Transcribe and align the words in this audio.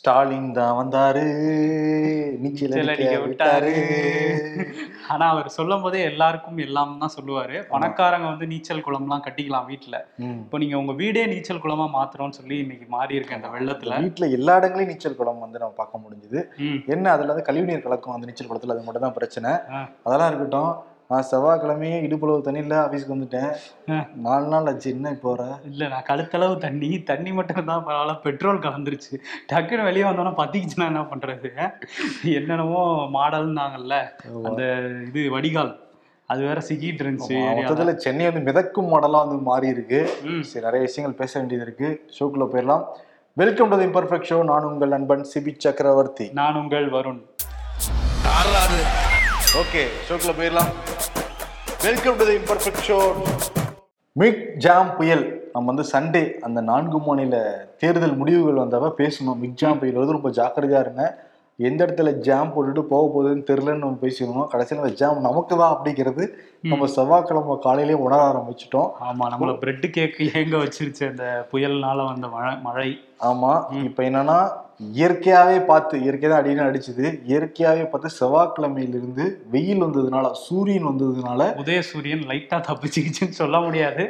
ஸ்டாலின் 0.00 0.48
தான் 0.56 0.76
வந்தாரு. 0.78 1.22
விட்டாரு. 3.24 3.74
ஆனா 5.12 5.24
அவர் 5.32 5.48
சொல்லும் 5.56 5.82
போதே 5.84 6.00
எல்லாருக்கும் 6.08 6.58
எல்லாம் 6.64 6.92
தான் 7.02 7.12
சொல்லுவாரு. 7.16 7.56
பணக்காரங்க 7.72 8.26
வந்து 8.32 8.46
நீச்சல் 8.52 8.82
குளம்லாம் 8.86 9.24
கட்டிக்கலாம் 9.26 9.68
வீட்டுல. 9.70 9.96
இப்போ 10.44 10.58
நீங்க 10.62 10.76
உங்க 10.82 10.94
வீடே 11.02 11.22
நீச்சல் 11.32 11.62
குளமா 11.64 11.86
மாத்துறோம்னு 11.98 12.38
சொல்லி 12.40 12.58
இன்னைக்கு 12.64 12.88
மாறி 12.96 13.18
இருக்கு 13.18 13.38
அந்த 13.38 13.50
வெள்ளத்துல. 13.54 14.00
வீட்டுல 14.06 14.28
எல்லா 14.38 14.56
இடங்களையும் 14.60 14.92
நீச்சல் 14.92 15.18
குளம் 15.20 15.44
வந்து 15.44 15.62
நம்ம 15.62 15.76
பார்க்க 15.82 16.02
முடிஞ்சுது. 16.04 16.42
என்ன 16.96 17.12
அதுல 17.14 17.32
வந்து 17.34 17.46
கழிவுநீர் 17.50 17.86
கலக்கும் 17.86 18.16
அந்த 18.16 18.28
நீச்சல் 18.30 18.50
குளத்துல 18.50 18.76
அது 18.76 18.86
மட்டும் 18.88 19.06
தான் 19.06 19.16
பிரச்சனை. 19.20 19.52
அதெல்லாம் 20.06 20.30
இருக்கட்டும் 20.32 20.72
நான் 21.14 21.26
செவ்வாய்க்கிழமையே 21.30 21.96
இடுப்புளவு 22.04 22.44
தண்ணியில 22.46 22.76
ஆபீஸ்க்கு 22.84 23.14
வந்துட்டேன். 23.14 23.50
நாலு 24.24 24.46
நாள் 24.52 24.68
ஆச்சு 24.70 24.88
என்ன 24.90 25.10
இப்போ 25.10 25.28
வர? 25.34 25.44
இல்ல 25.70 25.88
நான் 25.88 26.06
கழுத்தளவு 26.08 26.54
தண்ணி 26.64 27.02
தண்ணி 27.10 27.32
மட்டும் 27.32 27.68
தான் 27.70 27.84
பரவாயில்ல 27.88 28.14
பெட்ரோல் 28.24 28.64
கலந்துருச்சு. 28.66 29.12
டக்குன்னு 29.50 29.86
வெளியே 29.88 30.04
வந்தோன்னா 30.08 30.32
பத்திக்குச்சுன்னா 30.40 30.88
என்ன 30.92 31.02
பண்றது? 31.12 31.50
என்னென்னமோ 32.38 32.82
மாடல்னாங்கல்ல 33.18 33.96
அந்த 34.50 34.62
இது 35.08 35.22
வடிகால். 35.36 35.72
அது 36.30 36.42
வேற 36.48 36.60
சிக்கிட்டு 36.68 37.04
இருந்துச்சு. 37.04 37.38
மொத்தத்துல 37.58 37.94
சென்னை 38.04 38.26
வந்து 38.30 38.44
மிதக்கும் 38.48 38.90
மாடலா 38.94 39.22
வந்து 39.24 39.38
மாறி 39.50 39.68
இருக்கு. 39.68 40.00
ம். 40.32 40.42
சரி 40.50 40.64
நிறைய 40.64 40.82
விஷயங்கள் 40.88 41.18
பேச 41.22 41.32
வேண்டியது 41.38 41.66
இருக்கு. 41.68 41.90
ஷோக்குள்ள 42.18 42.46
போயிடலாம். 42.54 42.84
வெல்கம் 43.36 43.72
டு 43.74 43.80
இம்பர்ஃபெக்ட் 43.88 44.30
ஷோ 44.32 44.42
நான் 44.52 44.70
உங்கள் 44.72 44.94
நண்பன் 44.96 45.26
சிபி 45.34 45.54
சக்கரவர்த்தி. 45.66 46.28
நான் 46.42 46.60
உங்கள் 46.64 46.88
வருண். 46.98 47.22
ஓகே 49.60 49.82
ஷோக்குள்ள 50.06 50.32
போயிடலாம். 50.38 50.70
Welcome 51.84 52.16
to 52.20 52.24
imperfect 52.38 52.80
show 52.86 52.96
Michaung 54.64 54.90
புயல். 54.96 55.22
நம்ம 55.52 55.72
வந்து 55.72 55.84
சண்டே 55.92 56.22
அந்த 56.46 56.60
நான்கு 56.70 56.98
மாநில 56.98 57.42
தேர்தல் 57.82 58.16
முடிவுகள் 58.20 58.60
வந்தவ 58.62 58.90
பேசணும். 59.00 59.38
மிக் 59.42 59.54
ஜாம் 59.60 59.78
புயல் 59.78 60.00
வந்து 60.00 60.16
ரொம்ப 60.16 60.30
ஜாக்கிரதையா 60.38 60.80
இருங்க. 60.86 61.04
எந்த 61.58 61.80
இடத்துல 61.86 62.12
ஜாம் 62.26 62.52
போட்டுட்டு 62.54 62.82
போக 62.92 63.04
போகுதுன்னு 63.14 63.46
தெரியலன்னு 63.50 63.84
நம்ம 63.84 64.00
பேசிக்கணும் 64.02 64.50
கடைசியில் 64.54 64.82
அந்த 64.84 64.96
ஜாம் 65.00 65.24
நமக்கு 65.28 65.54
தான் 65.60 65.74
அப்படிங்கிறது 65.74 66.24
நம்ம 66.72 66.86
செவ்வாய்க்கிழமை 66.96 67.56
காலையிலேயே 67.66 68.00
உணர 68.06 68.20
ஆரம்பிச்சிட்டோம். 68.30 68.90
ஆமா 69.08 69.30
நம்மள 69.34 69.54
பிரெட் 69.62 69.86
கேக் 69.98 70.20
ஏங்க 70.40 70.56
வச்சிருச்சு 70.64 71.06
அந்த 71.12 71.46
புயல்னால 71.52 72.08
வந்த 72.10 72.28
மழை 72.36 72.54
மழை. 72.66 72.90
ஆமா 73.30 73.52
இப்ப 73.88 74.02
என்னன்னா 74.10 74.38
இயற்கையாவே 74.80 75.64
பார்த்து 75.64 76.00
இயற்கை 76.02 76.30
தான் 76.30 76.42
அடின்னு 76.42 76.64
அடிச்சுது. 76.64 77.04
இயற்கையாவே 77.26 77.88
பார்த்து 77.88 78.08
செவ்வாய்க்கிழமையிலிருந்து 78.20 79.24
வெயில் 79.50 79.82
வந்ததுனால 79.82 80.30
சூரியன் 80.44 80.86
வந்ததுனால 80.86 81.40
உதயசூரியன் 81.62 82.24
லைட்டா 82.30 82.58
தப்பிச்சுக்கிச்சுன்னு 82.68 83.38
சொல்ல 83.40 83.60
முடியாது. 83.60 84.04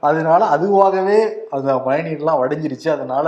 அதனால 0.00 0.44
அதுவாகவே 0.56 1.18
அந்த 1.50 1.74
மழைநீர்லாம் 1.86 2.40
வடிஞ்சிருச்சு. 2.42 2.90
அதனால 2.90 3.24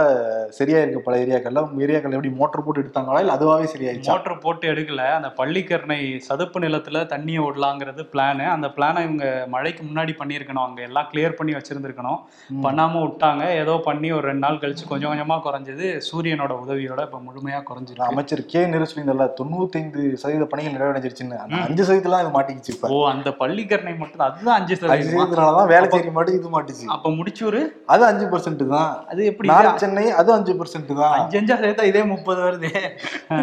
சரியா 0.51 0.81
இருக்கு 0.81 1.03
பல 1.03 1.17
ஏரியாக்கள்ல. 1.19 1.59
உங்க 1.59 1.85
ஏரியாக்கள் 1.87 2.13
எப்படி 2.13 2.31
மோட்டர் 2.35 2.65
போட்டு 2.65 2.83
எடுத்தாங்களா? 2.83 3.21
இல்ல 3.21 3.33
அதுவாகவே 3.33 3.69
சரியாயிடுச்சா? 3.75 4.13
மோட்டர் 4.13 4.39
போட்டு 4.39 4.69
எடுக்கல. 4.73 5.05
அந்த 5.11 5.29
பள்ளிக்கரணை 5.37 6.01
சதுப்பு 6.19 6.61
நிலத்துல 6.61 7.05
தண்ணியை 7.07 7.43
விடலாங்கிறது 7.45 8.03
பிளானு 8.13 8.47
அந்த 8.47 8.69
பிளானை 8.77 9.03
இவங்க 9.03 9.27
மழைக்கு 9.49 9.85
முன்னாடி 9.85 10.15
பண்ணியிருக்கணும். 10.19 10.65
அங்க 10.65 10.83
எல்லாம் 10.83 11.09
கிளியர் 11.13 11.33
பண்ணி 11.33 11.53
வச்சிருந்திருக்கணும். 11.53 12.19
ம். 12.51 12.63
பண்ணாம 12.65 13.03
விட்டாங்க. 13.03 13.45
ஏதோ 13.57 13.81
பண்ணி 13.85 14.13
ஒரு 14.13 14.27
ரெண்டு 14.27 14.39
நாள் 14.39 14.59
கழிச்சு 14.59 14.87
கொஞ்சம் 14.89 15.13
கொஞ்சமா 15.13 15.39
குறைஞ்சது. 15.45 15.87
சூரியனோட 16.31 16.55
உதவியோட 16.65 17.01
இப்ப 17.07 17.19
முழுமையா 17.27 17.59
குறைஞ்சிருக்கு. 17.69 18.11
அமைச்சர் 18.13 18.43
கே 18.53 18.61
நேரு 18.73 18.89
சொல்லியிருந்தால 18.91 19.27
தொண்ணூத்தைந்து 19.39 20.03
சதவீத 20.23 20.47
பணிகள் 20.53 20.75
நிறைவடைஞ்சிருச்சுன்னு. 20.77 21.39
அஞ்சு 21.67 21.83
சதவீதம்லாம் 21.87 22.23
இது 22.25 22.33
மாட்டிக்கிச்சு 22.37 22.73
இப்ப. 22.75 22.91
ஓ 22.95 22.99
அந்த 23.13 23.31
பள்ளிக்கரணை 23.41 23.95
மட்டும் 24.03 24.25
அதுதான் 24.29 24.57
அஞ்சு 24.61 24.77
சதவீதமா? 24.81 25.65
வேலை 25.75 25.87
செய்ய 25.95 26.13
மாட்டு 26.17 26.39
இது 26.39 26.55
மாட்டுச்சு. 26.57 26.87
அப்ப 26.97 27.11
முடிச்சூரு? 27.19 27.63
அது 27.95 28.05
அஞ்சு 28.11 28.27
பர்சன்ட் 28.35 28.65
தான். 28.75 28.91
அது 29.13 29.21
எப்படி? 29.33 29.49
சென்னை 29.85 30.07
அது 30.23 30.31
அஞ்சு 30.39 30.55
பர்சன்ட் 30.61 30.93
தான். 31.03 31.15
அஞ்சு 31.21 31.39
அஞ்சா 31.43 31.57
சேர்த்தா 31.65 31.87
இதே 31.93 32.05
முப்பது 32.15 32.43
வருது. 32.49 32.73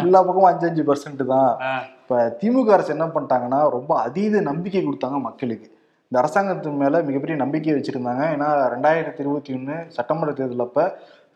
எல்லா 0.02 0.20
பக்கமும் 0.28 0.50
அஞ்சு 0.52 0.68
அஞ்சு 0.70 0.84
பர்சன்ட் 0.90 1.24
தான். 1.34 1.50
இப்ப 2.02 2.22
திமுக 2.42 2.70
அரசு 2.76 2.94
என்ன 2.96 3.08
பண்ணிட்டாங்கன்னா 3.16 3.60
ரொம்ப 3.78 3.92
அதீத 4.06 4.40
நம்பிக்கை 4.50 4.82
கொடுத்தாங்க 4.86 5.20
மக்களுக்கு. 5.28 5.68
இந்த 6.10 6.18
அரசாங்கத்து 6.20 6.70
மேல 6.82 7.00
மிகப்பெரிய 7.06 7.36
நம்பிக்கை 7.40 7.72
வச்சிருந்தாங்க. 7.76 8.22
ஏன்னா 8.34 8.46
ரெண்டாயிரத்தி 8.74 9.20
இருபத்தி 9.24 9.50
ஒண்ணு 9.56 9.74
சட்டமன்ற 9.96 10.32
தேர்தல் 10.38 10.66
அப்ப 10.66 10.84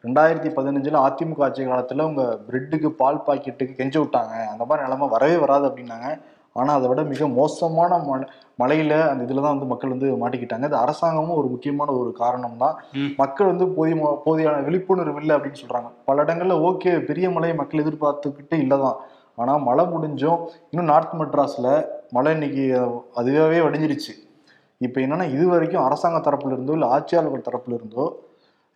ரெண்டாயிரத்தி 0.05 0.51
பதினஞ்சுல 0.51 1.01
அதிமுக 1.07 1.43
ஆட்சி 1.43 1.63
காலத்துல 1.63 2.05
உங்க 2.05 2.23
பிரெட்டுக்கு 2.49 2.89
பால் 2.93 3.25
பாக்கெட்டுக்கு 3.27 3.75
கெஞ்ச 3.75 3.97
விட்டாங்க. 3.99 4.33
அந்த 4.53 4.65
மாதிரி 4.65 4.87
நிலைமை 4.87 5.09
வரவே 5.09 5.37
வராது 5.37 5.67
அப்படின்னாங்க. 5.69 6.09
ஆனா 6.57 6.71
அதை 6.75 6.89
விட 6.89 7.03
மிக 7.03 7.27
மோசமான 7.37 7.99
மழை 7.99 8.25
மழையில 8.59 8.95
அந்த 9.11 9.23
இதுல 9.25 9.43
தான் 9.43 9.55
வந்து 9.55 9.67
மக்கள் 9.67 9.91
வந்து 9.91 10.09
மாட்டிக்கிட்டாங்க. 10.23 10.65
இது 10.65 10.77
அரசாங்கமும் 10.77 11.37
ஒரு 11.37 11.49
முக்கியமான 11.49 11.91
ஒரு 11.93 12.13
காரணம் 12.13 12.57
தான் 12.57 12.75
ம். 12.95 13.13
மக்கள் 13.19 13.47
வந்து 13.47 13.67
போதிய 13.69 13.95
போதியான 14.27 14.65
விழிப்புணர்வு 14.65 15.21
இல்லை 15.21 15.37
அப்படின்னு 15.37 15.61
சொல்றாங்க. 15.63 15.91
பல 16.05 16.25
இடங்கள்ல 16.25 16.57
ஓகே 16.69 16.93
பெரிய 17.05 17.31
மழையை 17.31 17.57
மக்கள் 17.57 17.83
எதிர்பார்த்துக்கிட்டு 17.85 18.59
இல்லதான். 18.65 18.99
ஆனா 19.39 19.57
மழை 19.59 19.85
முடிஞ்சும் 19.85 20.41
இன்னும் 20.71 20.91
நார்த் 20.93 21.17
மெட்ராஸ்ல 21.21 21.69
மழை 22.11 22.33
இன்னைக்கு 22.33 22.65
அதுவாகவே 23.17 23.61
வடிஞ்சிருச்சு. 23.61 24.13
இப்போ 24.81 25.01
என்னன்னா 25.01 25.27
இது 25.33 25.49
வரைக்கும் 25.49 25.85
அரசாங்க 25.85 26.19
தரப்புல 26.19 26.53
இருந்தோ 26.53 26.73
இல்லை 26.73 26.89
ஆட்சியாளர்கள் 26.89 27.49
தரப்புல 27.49 27.75
இருந்தோ 27.75 28.05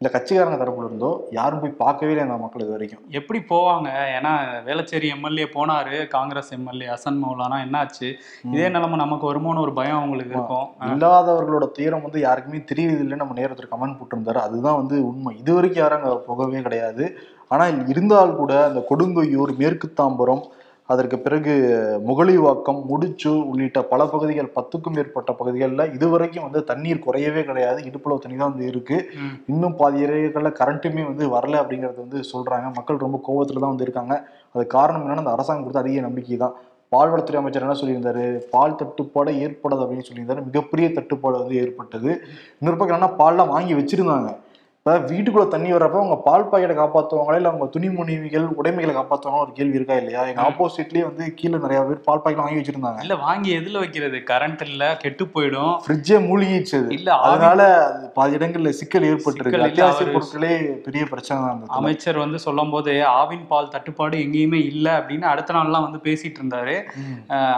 இல்லை 0.01 0.11
கட்சிக்காரங்க 0.15 0.57
தரப்புல 0.61 0.89
இருந்தோ 0.89 1.11
யாரும் 1.37 1.61
போய் 1.61 1.71
பார்க்கவே 1.83 2.11
இல்லை 2.13 2.25
அந்த 2.25 2.35
மக்கள் 2.41 2.63
இது 2.65 2.75
வரைக்கும் 2.75 3.05
எப்படி 3.19 3.39
போவாங்க? 3.53 3.89
ஏன்னா 4.17 4.33
வேளச்சேரி 4.67 5.09
எம்எல்ஏ 5.15 5.47
போனாரு 5.55 5.95
காங்கிரஸ் 6.15 6.51
எம்எல்ஏ 6.57 6.89
ஹசன் 6.93 7.21
மௌலானா 7.23 7.59
என்னாச்சு? 7.67 8.09
இதே 8.55 8.67
நிலைமை 8.75 8.97
நமக்கு 9.03 9.27
வருமோன்னு 9.31 9.65
ஒரு 9.67 9.73
பயம் 9.79 10.01
அவங்களுக்கு 10.01 10.35
இருக்கும். 10.37 10.67
இல்லாதவர்களோட 10.91 11.69
துயரம் 11.79 12.05
வந்து 12.07 12.21
யாருக்குமே 12.27 12.61
தெரியுது 12.73 13.01
இல்லைன்னு 13.05 13.23
நம்ம 13.23 13.39
நேரத்தில் 13.41 13.73
கமெண்ட் 13.73 13.99
போட்டிருந்தாரு. 14.01 14.41
அதுதான் 14.49 14.79
வந்து 14.81 14.99
உண்மை. 15.11 15.33
இது 15.43 15.55
வரைக்கும் 15.59 15.85
யாரும் 15.85 16.01
அங்கே 16.01 16.21
போகவே 16.29 16.63
கிடையாது. 16.69 17.07
ஆனால் 17.55 17.81
இருந்தால் 17.95 18.39
கூட 18.43 18.53
அந்த 18.69 18.83
கொடுங்கையூர் 18.93 19.55
மேற்கு 19.63 19.91
தாம்பரம் 20.03 20.45
அதற்கு 20.89 21.17
பிறகு 21.19 21.55
முகலிவாக்கம் 22.09 22.81
முடிச்சு 22.91 23.31
உள்ளிட்ட 23.51 23.79
பல 23.93 24.07
பகுதிகள் 24.07 24.51
பத்துக்கும் 24.59 24.97
மேற்பட்ட 24.97 25.33
பகுதிகளில் 25.33 25.93
இதுவரைக்கும் 25.97 26.47
வந்து 26.47 26.65
தண்ணீர் 26.65 27.03
குறையவே 27.07 27.43
கிடையாது. 27.45 27.81
இடுப்புளவு 27.89 28.23
தண்ணி 28.25 28.37
தான் 28.37 28.53
வந்து 28.53 28.69
இருக்கு. 28.73 28.99
இன்னும் 29.47 29.77
பாதி 29.81 30.05
ஏரியாக்களில் 30.07 30.59
கரண்ட்டுமே 30.61 31.05
வந்து 31.11 31.27
வரல 31.35 31.61
அப்படிங்கிறது 31.63 32.01
வந்து 32.05 32.21
சொல்றாங்க. 32.33 32.69
மக்கள் 32.79 33.05
ரொம்ப 33.07 33.21
கோவத்துல 33.29 33.63
தான் 33.65 33.75
வந்து 33.75 33.87
இருக்காங்க. 33.89 34.17
அது 34.55 34.67
காரணம் 34.77 35.05
என்னன்னா 35.05 35.25
அந்த 35.25 35.37
அரசாங்கம் 35.37 35.67
கொடுத்த 35.67 35.85
அதிக 35.85 36.07
நம்பிக்கை 36.09 36.39
தான். 36.45 36.57
பால்வளத்துறை 36.93 37.39
அமைச்சர் 37.41 37.65
என்ன 37.67 37.79
சொல்லியிருந்தாரு? 37.83 38.25
பால் 38.51 38.77
தட்டுப்பாடு 38.81 39.31
ஏற்படாது 39.45 39.83
அப்படின்னு 39.85 40.09
சொல்லியிருந்தாரு. 40.09 40.45
மிகப்பெரிய 40.49 40.89
தட்டுப்பாடு 40.99 41.37
வந்து 41.43 41.57
ஏற்பட்டது. 41.63 42.11
இன்னொரு 42.61 42.77
பக்கம் 42.77 42.97
என்னன்னா 42.97 43.13
பால்லாம் 43.23 43.53
வாங்கி 43.55 43.75
வச்சிருந்தாங்க. 43.75 44.29
இப்போ 44.87 44.99
வீட்டுக்குள்ள 45.11 45.45
தண்ணி 45.53 45.71
வர்றப்ப 45.75 45.97
அவங்க 46.01 46.17
பால் 46.27 46.45
பாக்கெட்டை 46.51 46.75
காப்பாற்றுவாங்களா 46.81 47.39
இல்லை 47.39 47.49
அவங்க 47.51 47.67
துணிமணிகள் 47.75 48.45
உடைமைகளை 48.59 48.93
காப்பாற்றுவாங்க 48.99 49.41
ஒரு 49.45 49.53
கேள்வி 49.57 49.79
இருக்கா 49.79 49.95
இல்லையா? 50.01 50.21
எங்க 50.31 50.43
ஆப்போசிட்லயே 50.49 51.05
வந்து 51.09 51.25
கீழே 51.39 51.59
நிறைய 51.65 51.79
பேர் 51.89 52.05
பால் 52.09 52.21
பாக்கெட் 52.25 52.43
வாங்கி 52.43 52.59
வச்சிருந்தாங்க. 52.61 53.01
இல்ல 53.05 53.15
வாங்கி 53.25 53.51
எதுல 53.61 53.81
வைக்கிறது? 53.85 54.19
கரண்ட் 54.29 54.63
இல்ல 54.67 54.91
கெட்டு 55.05 55.25
போயிடும். 55.33 55.73
ஃப்ரிட்ஜே 55.87 56.19
மூழ்கிடுச்சு 56.27 56.77
அது. 56.81 56.93
இல்ல 56.99 57.17
அதனால 57.31 57.67
அது 57.89 58.05
பாதி 58.19 58.39
இடங்கள்ல 58.39 58.73
சிக்கல் 58.81 59.09
ஏற்பட்டிருக்கு. 59.09 59.65
அத்தியாவசிய 59.67 60.07
பொருட்களே 60.15 60.53
பெரிய 60.87 61.03
பிரச்சனை 61.15 61.41
தான். 61.49 61.65
அமைச்சர் 61.81 62.21
வந்து 62.25 62.41
சொல்லும் 62.47 62.73
போது 62.77 62.95
ஆவின் 63.17 63.45
பால் 63.51 63.73
தட்டுப்பாடு 63.75 64.23
எங்கேயுமே 64.27 64.61
இல்ல 64.71 64.87
அப்படின்னு 65.01 65.29
அடுத்த 65.33 65.59
நாள்லாம் 65.59 65.87
வந்து 65.89 66.01
பேசிட்டு 66.07 66.41
இருந்தாரு. 66.43 66.77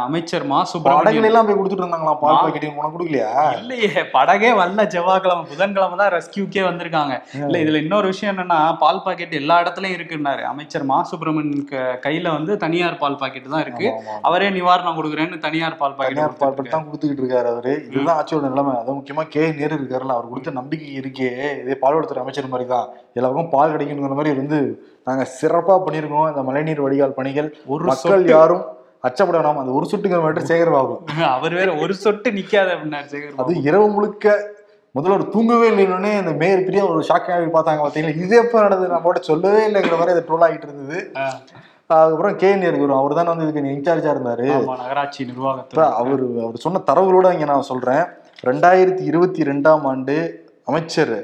அமைச்சர் 0.07 0.49
மா 0.55 0.63
சுப்பிரமணியன் 0.73 1.31
எல்லாம் 1.33 1.49
போய் 1.51 1.61
கொடுத்துட்டு 1.61 1.87
இருந்தாங்களாம் 1.87 2.23
பால். 2.25 2.41
பாக்கெட் 2.47 2.69
உனக்கு 2.73 2.97
கொடுக்கலையா? 2.97 3.31
இல்லையே 3.61 3.93
படகே 4.17 4.53
வரல 4.63 4.89
செவ்வாய்க்கிழமை 4.97 5.47
புதன்கிழமை 5.55 5.99
தான் 6.05 6.13
ரெஸ்கியூக்கே 6.19 6.67
வந்திருக்காங்க. 6.71 7.15
இல்ல 7.41 7.57
இதுல 7.63 7.81
இன்னொரு 7.83 8.07
விஷயம் 8.11 8.33
என்னன்னா 8.33 8.59
பால் 8.81 9.03
பாக்கெட் 9.05 9.35
எல்லா 9.39 9.57
இடத்துலயும் 9.63 9.97
இருக்குன்னாரு. 9.97 10.43
அமைச்சர் 10.51 10.85
மா. 10.85 10.99
சுப்பிரமணியன் 11.11 11.65
கையில 12.05 12.33
வந்து 12.35 12.53
தனியார் 12.63 12.99
பால் 13.01 13.19
பாக்கெட் 13.21 13.53
தான் 13.53 13.65
இருக்கு. 13.65 13.89
அவரே 14.29 14.49
நிவாரணம் 14.57 14.99
கொடுக்குறேன்னு 14.99 15.39
தனியார் 15.45 15.79
பால் 15.81 15.97
தனியார் 15.99 16.17
பால் 16.19 16.39
பாக்கெட் 16.39 16.43
பாக்கெட் 16.57 16.75
தான் 16.75 16.87
கொடுத்துக்கிட்டு 16.87 17.25
இருக்காரு 17.25 17.51
அவரு. 17.53 17.75
இதுதான் 17.89 18.19
ஆட்சியோட 18.19 18.49
நிலைமை. 18.49 18.75
அதுவும் 18.81 18.99
முக்கியமா 19.01 19.25
கே. 19.31 19.45
நேரு 19.59 19.79
இருக்காருல்ல 19.79 20.17
அவர் 20.17 20.31
கொடுத்த 20.31 20.57
நம்பிக்கை 20.59 20.91
இருக்கே. 21.01 21.31
இதே 21.63 21.77
பால்வளத்துறை 21.83 22.23
அமைச்சர் 22.23 22.53
மாதிரி 22.53 22.69
தான் 22.69 22.89
எல்லாருக்கும் 23.17 23.53
பால் 23.53 23.75
கிடைக்கணுங்கிற 23.75 24.19
மாதிரி 24.19 24.35
வந்து 24.39 24.61
நாங்க 25.07 25.25
சிறப்பா 25.37 25.77
பண்ணியிருக்கோம் 25.83 26.29
இந்த 26.31 26.43
மழைநீர் 26.47 26.85
வடிகால் 26.85 27.17
பணிகள் 27.17 27.47
ஒரு 27.73 27.85
மக்கள் 27.91 28.25
யாரும் 28.33 28.65
அச்சப்பட 29.07 29.37
வேணாம் 29.37 29.61
அந்த 29.61 29.73
ஒரு 29.75 29.87
சொட்டுங்கிற 29.91 30.21
மட்டும் 30.23 30.49
சேகர் 30.49 30.73
பாபு. 30.73 30.95
அவர் 31.29 31.55
வேற 31.55 31.71
ஒரு 31.83 31.93
சொட்டு 31.99 32.29
நிக்காது 32.37 32.71
அப்படின்னாரு 32.73 33.09
சேகர் 33.13 33.37
அது. 33.43 33.53
இரவு 33.69 33.87
முழுக்க 33.95 34.27
முதல்ல 34.97 35.17
ஒரு 35.19 35.27
தூங்கவே 35.33 35.67
இல்லைன்னு 35.71 36.11
அந்த 36.21 36.33
மேயர் 36.41 36.67
பிரியா 36.67 36.85
ஒரு 36.93 37.01
ஷாக்காக 37.09 37.49
பார்த்தாங்க 37.57 37.81
பார்த்தீங்களா? 37.83 38.15
இது 38.25 38.35
எப்போ 38.43 38.57
நடந்தது? 38.67 38.91
நம்ம 38.93 39.09
கூட 39.09 39.21
சொல்லவே 39.31 39.61
இல்லைங்கிற 39.69 39.97
மாதிரி 40.01 40.15
அது 40.15 40.23
ட்ரோல் 40.29 40.45
ஆகிட்டு 40.47 40.69
இருந்தது. 40.69 40.99
அதுக்கப்புறம் 41.91 42.37
கே 42.43 42.51
வரும் 42.83 43.01
அவர் 43.01 43.17
தானே 43.19 43.31
வந்து 43.33 43.45
இதுக்கு 43.47 43.75
இன்சார்ஜா 43.77 44.11
இருந்தாரு. 44.15 44.47
நகராட்சி 44.83 45.21
நிர்வாகத்துல 45.31 45.85
அவர் 46.01 46.23
அவர் 46.45 46.65
சொன்ன 46.65 46.83
தரவுகளோட 46.91 47.29
இங்க 47.37 47.47
நான் 47.53 47.69
சொல்றேன். 47.73 48.03
ரெண்டாயிரத்தி 48.49 49.05
இருபத்தி 49.11 49.43
ரெண்டாம் 49.51 49.85
ஆண்டு 49.93 50.17
அமைச்சர் 50.71 51.15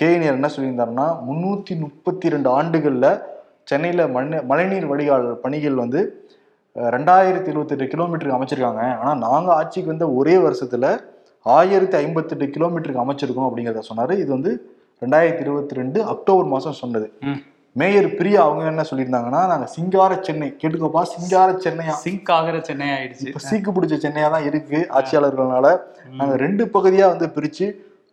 கே 0.00 0.08
நேர் 0.20 0.36
என்ன 0.38 0.48
சொல்லியிருந்தாருன்னா 0.54 1.08
முன்னூத்தி 1.26 1.74
முப்பத்தி 1.82 2.32
ரெண்டு 2.34 2.48
ஆண்டுகள்ல 2.58 3.08
சென்னையில 3.70 4.02
மண் 4.14 4.32
மழைநீர் 4.50 4.88
வடிகால் 4.92 5.28
பணிகள் 5.44 5.82
வந்து 5.82 6.00
ரெண்டாயிரத்தி 6.76 7.50
இருபத்தெட்டு 7.52 7.84
கிலோமீட்டருக்கு 7.92 8.38
அமைச்சிருக்காங்க. 8.38 8.82
ஆனா 9.00 9.12
நாங்க 9.26 9.48
ஆட்சிக்கு 9.58 9.92
வந்த 9.92 10.08
ஒரே 10.20 10.34
வருஷத்துல 10.46 10.86
ஆயிரத்தி 11.56 11.96
ஐம்பத்தெட்டு 12.04 12.46
கிலோமீட்டருக்கு 12.54 13.04
அமைச்சிருக்கோம் 13.04 13.48
அப்படிங்கிறத 13.48 13.82
சொன்னாரு. 13.90 14.14
இது 14.22 14.30
வந்து 14.36 14.52
ரெண்டாயிரத்தி 15.02 15.44
இருபத்தி 15.44 15.78
ரெண்டு 15.80 15.98
அக்டோபர் 16.12 16.48
மாசம் 16.54 16.80
சொன்னது. 16.82 17.08
மேயர் 17.80 18.08
பிரியா 18.18 18.40
அவங்க 18.44 18.62
என்ன 18.72 18.84
சொல்லியிருந்தாங்கன்னா 18.90 19.40
நாங்க 19.50 19.66
சிங்கார 19.74 20.12
சென்னை 20.26 20.48
கேட்டுக்கோப்பா 20.60 21.02
சிங்கார 21.14 21.48
சென்னையா. 21.64 21.94
சிங்க் 22.04 22.30
ஆகிற 22.36 22.60
சென்னை 22.68 22.86
ஆயிடுச்சு. 22.94 23.26
இப்ப 23.30 23.42
சீக்கு 23.48 23.74
பிடிச்ச 23.76 23.96
சென்னையா 24.04 24.28
தான் 24.34 24.46
இருக்கு 24.50 24.78
ஆட்சியாளர்களால 24.98 25.68
நாங்க 26.20 26.36
ரெண்டு 26.44 26.66
பகுதியா 26.76 27.08
வந்து 27.14 27.28
பிரிச்சு 27.36 27.66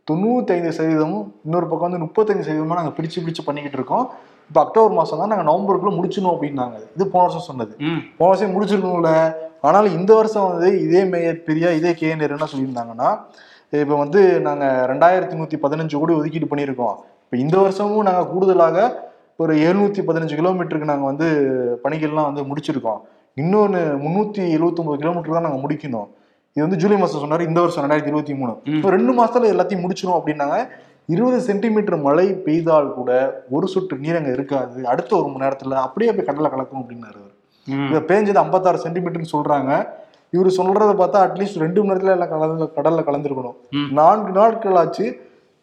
தொண்ணூத்தைந்து 0.09 0.75
சதவீதமும் 0.77 1.27
இன்னொரு 1.45 1.67
பக்கம் 1.71 1.87
வந்து 1.87 2.03
முப்பத்தஞ்சு 2.05 2.45
சதவீதமா 2.47 2.79
நாங்க 2.79 2.93
பிரிச்சு 2.97 3.23
பிரிச்சு 3.23 3.45
பண்ணிக்கிட்டு 3.47 3.79
இருக்கோம். 3.79 4.05
இப்ப 4.53 4.61
அக்டோபர் 4.65 4.97
மாசம் 4.97 5.19
தான் 5.19 5.31
நாங்க 5.31 5.45
நவம்பருக்குள்ள 5.47 5.91
முடிச்சிடணும் 5.99 6.33
அப்படின்னாங்க. 6.33 6.75
இது 6.95 7.03
போன 7.13 7.21
வருஷம் 7.25 7.45
சொன்னது. 7.47 7.71
போன 8.17 8.27
வருஷம் 8.31 8.51
முடிச்சிருக்கணும்ல. 8.55 9.11
ஆனாலும் 9.67 9.95
இந்த 9.99 10.11
வருஷம் 10.19 10.45
வந்து 10.49 10.67
இதே 10.85 11.01
மேயர் 11.11 11.39
பிரியா 11.47 11.69
இதே 11.77 11.91
கே 12.01 12.09
என்ன 12.15 12.47
சொல்லியிருந்தாங்கன்னா 12.51 13.09
இப்போ 13.79 13.95
வந்து 14.01 14.19
நாங்கள் 14.47 14.75
ரெண்டாயிரத்தி 14.91 15.35
நூற்றி 15.39 15.57
பதினஞ்சு 15.63 15.95
கோடி 16.01 16.13
ஒதுக்கீடு 16.19 16.51
பண்ணியிருக்கோம். 16.51 16.95
இப்போ 17.23 17.37
இந்த 17.43 17.55
வருஷமும் 17.63 18.07
நாங்கள் 18.09 18.29
கூடுதலாக 18.33 18.77
ஒரு 19.43 19.55
எழுநூற்றி 19.67 20.01
பதினஞ்சு 20.09 20.37
கிலோமீட்டருக்கு 20.41 20.91
நாங்கள் 20.91 21.09
வந்து 21.11 21.29
பணிகள்லாம் 21.85 22.29
வந்து 22.29 22.43
முடிச்சிருக்கோம். 22.51 23.01
இன்னொன்று 23.43 23.83
முந்நூற்றி 24.05 24.43
எழுபத்தொம்பது 24.57 25.01
கிலோமீட்டர் 25.03 25.37
தான் 25.39 25.47
நாங்கள் 25.49 25.63
முடிக்கணும். 25.65 26.07
இது 26.55 26.65
வந்து 26.67 26.81
ஜூலை 26.83 26.99
மாதம் 27.03 27.25
சொன்னார் 27.25 27.47
இந்த 27.49 27.59
வருஷம் 27.65 27.85
ரெண்டாயிரத்தி 27.85 28.13
இருபத்தி 28.13 28.35
மூணு. 28.41 28.55
இப்போ 28.77 28.89
ரெண்டு 28.97 29.13
மாசத்துல 29.21 29.51
எல்லாத்தையும் 29.55 29.85
முடிச்சிடும் 29.85 30.17
அப்படின்னாங்க. 30.19 30.57
இருபது 31.09 31.37
சென்டிமீட்டர் 31.47 31.97
மழை 32.05 32.25
பெய்தால் 32.45 32.93
கூட 32.97 33.11
ஒரு 33.55 33.67
சொட்டு 33.73 33.95
நீர் 34.03 34.17
அங்கே 34.19 34.33
இருக்காது. 34.37 34.77
அடுத்த 34.91 35.11
ஒரு 35.19 35.27
மணி 35.31 35.43
நேரத்தில் 35.45 35.75
அப்படியே 35.85 36.11
போய் 36.15 36.27
கடலை 36.29 36.49
கலக்கும் 36.51 36.81
அப்படின்னாரு 36.81 37.23
இங்க 37.67 37.99
பேஞ்சது 38.09 38.41
ஐம்பத்தாறு 38.43 38.83
சென்டிமீட்டர்னு 38.85 39.33
சொல்றாங்க. 39.35 39.71
இவர் 40.35 40.49
சொல்றத 40.59 40.91
பார்த்தா 41.01 41.19
அட்லீஸ்ட் 41.25 41.61
ரெண்டு 41.63 41.79
மணி 41.79 41.91
நேரத்துல 41.91 42.15
எல்லாம் 42.15 42.31
கலந்து 42.33 42.67
கடல்ல 42.77 43.01
கலந்துருக்கணும். 43.09 43.57
நான்கு 43.99 44.31
நாட்கள் 44.39 44.79
ஆச்சு. 44.81 45.05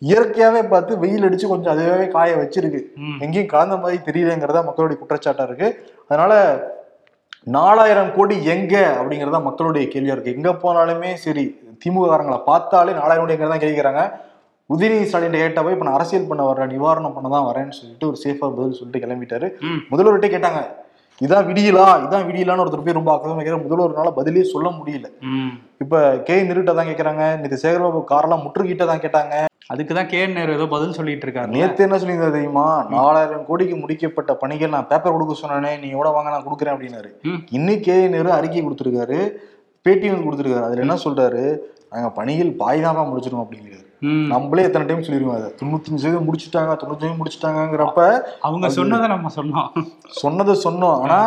இயற்கையாவே 0.03 0.61
பார்த்து 0.73 0.93
வெயில் 1.05 1.27
அடிச்சு 1.29 1.47
கொஞ்சம் 1.53 1.73
அதுவே 1.73 2.07
காய 2.15 2.37
வச்சிருக்கு. 2.43 2.81
எங்கேயும் 3.25 3.51
கலந்த 3.55 3.77
மாதிரி 3.83 3.99
தெரியலங்கிறதா 4.07 4.63
மக்களுடைய 4.69 4.99
குற்றச்சாட்டா 5.01 5.47
இருக்கு. 5.49 5.69
அதனால 6.09 6.33
நாலாயிரம் 7.57 8.15
கோடி 8.17 8.35
எங்க 8.55 8.75
அப்படிங்கறதா 9.01 9.41
மக்களுடைய 9.49 9.85
கேள்வியா 9.93 10.15
இருக்கு. 10.17 10.35
எங்க 10.39 10.51
போனாலுமே 10.65 11.11
சரி 11.25 11.45
திமுக 11.83 12.07
காரங்களை 12.13 12.41
பார்த்தாலே 12.51 12.95
நாலாயிரம் 13.01 13.25
கோடி 13.25 13.37
எங்க 13.37 13.49
தான் 13.53 13.65
கேட்கிறாங்க. 13.67 14.03
உதயநிதி 14.71 15.07
ஸ்டாலின் 15.09 15.33
கேட்ட 15.35 15.63
போய் 15.63 15.75
இப்ப 15.77 15.87
நான் 15.87 15.99
அரசியல் 15.99 16.29
பண்ண 16.29 16.43
வர்றேன் 16.49 16.73
நிவாரணம் 16.75 17.15
பண்ண 17.15 17.29
தான் 17.29 17.49
வரேன்னு 17.49 17.77
சொல்லிட்டு 17.79 18.09
ஒரு 18.11 18.19
சேஃபா 18.23 18.47
பதில் 18.55 18.79
சொல்லிட்டு 18.79 19.03
கிளம்பிட்டாரு. 19.05 19.47
முதல்வர்கிட்ட 19.93 20.31
கேட்டாங்க 20.35 20.61
இதான் 21.21 21.47
விடியலா? 21.49 21.87
இதான் 22.05 22.27
விடியலான்னு 22.29 22.63
ஒருத்தர் 22.63 22.85
போய் 22.85 22.99
ரொம்ப 22.99 23.11
ஆக்கிரமம் 23.13 23.41
கேட்கிற 23.41 23.57
முதல்வர்னால 23.65 24.11
பதிலே 24.19 24.45
சொல்ல 24.53 24.69
முடியல. 24.77 25.07
இப்ப 25.83 25.97
கே 26.29 26.37
நிருட்ட 26.49 26.73
தான் 26.79 26.89
கேக்குறாங்க 26.91 27.25
நேற்று 27.41 27.63
சேகர்பாபு 27.65 28.01
காரெல்லாம் 28.13 28.45
முற்றுகிட்ட 28.45 28.87
தான் 28.91 29.03
கேட்டாங்க. 29.05 29.35
அதுக்கு 29.71 29.93
தான் 29.95 30.09
கே 30.13 30.21
நேரு 30.29 30.55
ஏதோ 30.57 30.67
பதில் 30.73 30.97
சொல்லிட்டு 30.99 31.27
இருக்காரு 31.27 31.53
நேத்து 31.57 31.85
என்ன 31.87 31.99
சொல்லியிருந்தா 32.03 32.31
தெரியுமா? 32.37 32.65
நாலாயிரம் 32.95 33.45
கோடிக்கு 33.49 33.77
முடிக்கப்பட்ட 33.77 34.33
பணிகள் 34.41 34.75
நான் 34.77 34.89
பேப்பர் 34.93 35.15
கொடுக்க 35.15 35.37
சொன்னேனே 35.43 35.73
நீ 35.83 35.91
கூட 35.93 36.11
வாங்க 36.17 36.31
நான் 36.35 36.47
கொடுக்குறேன் 36.47 36.75
அப்படின்னாரு. 36.75 37.11
ம். 37.25 37.41
இன்னைக்கு 37.59 37.87
கே 37.89 37.99
நேரு 38.15 38.33
அறிக்கை 38.39 38.63
கொடுத்துருக்காரு 38.63 39.21
பேட்டி 39.87 40.07
வந்து 40.13 40.27
கொடுத்துருக்காரு. 40.27 40.67
அதுல 40.69 40.85
என்ன 40.87 40.97
சொல்றாரு? 41.05 41.45
நாங்க 41.93 42.11
பணிகள் 42.19 42.51
பாய் 42.59 42.85
தான் 42.87 43.11
முடிச்சிடும் 43.11 43.45
அப்படிங்கிறாரு. 43.45 43.87
நம்மளே 44.03 44.63
எத்தனை 44.67 44.85
டைம் 44.87 45.03
சொல்லிருக்கோம் 45.07 45.39
அதை? 45.39 45.49
தொண்ணூத்தஞ்சு 45.61 46.03
சதவீதம் 46.03 46.27
முடிச்சுட்டாங்க 46.29 46.75
தொண்ணூத்தி 46.83 47.09
முடிச்சுட்டாங்கிறப்ப 47.19 48.01
அவங்க 48.49 48.69
சொன்னதை 48.77 49.09
நம்ம 49.13 49.31
சொன்னோம். 49.37 49.69
சொன்னதை 50.23 50.55
சொன்னோம். 50.65 51.01
ஆனா 51.05 51.19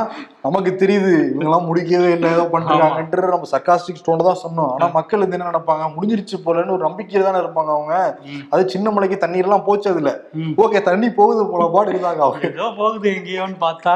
நமக்கு 0.45 0.71
தெரியுது 0.81 1.11
இவங்கெல்லாம் 1.29 1.67
முடிக்கவே 1.69 2.09
இல்லை 2.15 2.31
ஏதோ 2.31 2.45
பண்றாங்கன்ற 2.55 3.29
நம்ம 3.35 3.49
சர்க்காஸ்டிக் 3.51 4.01
ஸ்டோன் 4.01 4.25
தான் 4.29 4.41
சொன்னோம். 4.45 4.71
ஆனா 4.75 4.87
மக்கள் 4.97 5.23
வந்து 5.23 5.37
என்ன 5.37 5.51
நினைப்பாங்க? 5.51 5.87
முடிஞ்சிருச்சு 5.95 6.39
போலன்னு 6.45 6.75
ஒரு 6.77 6.85
நம்பிக்கையில 6.89 7.27
தானே 7.27 7.41
இருப்பாங்க 7.43 7.71
அவங்க. 7.77 8.19
அது 8.49 8.69
சின்ன 8.69 8.89
மலைக்கு 8.91 9.17
தண்ணீர் 9.17 9.47
எல்லாம் 9.49 9.67
போச்சு 9.69 9.89
அதுல. 9.89 10.11
ஓகே 10.65 10.81
தண்ணி 10.81 11.09
போகுது 11.09 11.47
போல 11.49 11.69
பாடு 11.75 11.91
இருந்தாங்க 11.91 12.23
அவங்க. 12.27 12.51
ஏதோ 12.53 12.69
போகுது 12.77 13.09
எங்கேயோன்னு 13.15 13.59
பார்த்தா. 13.67 13.95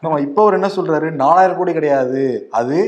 நம்ம 0.00 0.20
இப்போ 0.20 0.42
அவர் 0.42 0.54
என்ன 0.54 0.70
சொல்றாரு? 0.76 1.10
நாலாயிரம் 1.24 1.56
கோடி 1.56 1.72
கிடையாது. 1.72 2.48
அது 2.50 2.78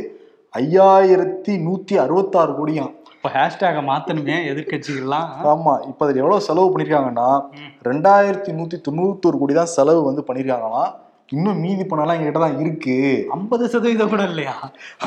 ஐயாயிரத்தி 0.54 1.52
நூத்தி 1.66 1.94
அறுபத்தாறு 2.02 2.52
கோடியாம். 2.58 2.92
இப்போ 3.24 3.34
ஹேஷ்டேகை 3.34 3.82
மாத்தணுமே 3.84 4.34
எதிர்க்கட்சிகள்லாம். 4.48 5.28
ஆமா 5.50 5.74
இப்ப 5.86 6.00
அதுல 6.04 6.20
எவ்வளவு 6.22 6.44
செலவு 6.46 6.66
பண்ணிருக்காங்கன்னா 6.72 7.28
ம். 7.54 7.70
ரெண்டாயிரத்தி 7.86 8.50
நூத்தி 8.56 8.76
தொண்ணூத்தொரு 8.84 9.36
கோடி 9.40 9.54
தான் 9.54 9.70
செலவு 9.72 10.00
வந்து 10.02 10.22
பண்ணிருக்காங்களாம் 10.26 10.90
இன்னும் 11.32 11.62
மீதி 11.62 11.84
பணம்லாம் 11.84 12.16
எங்ககிட்ட 12.16 12.42
தான் 12.42 12.58
இருக்கு. 12.60 12.96
ஐம்பது 13.36 13.64
சதவீதம் 13.72 14.12
கூட 14.12 14.24
இல்லையா? 14.30 14.54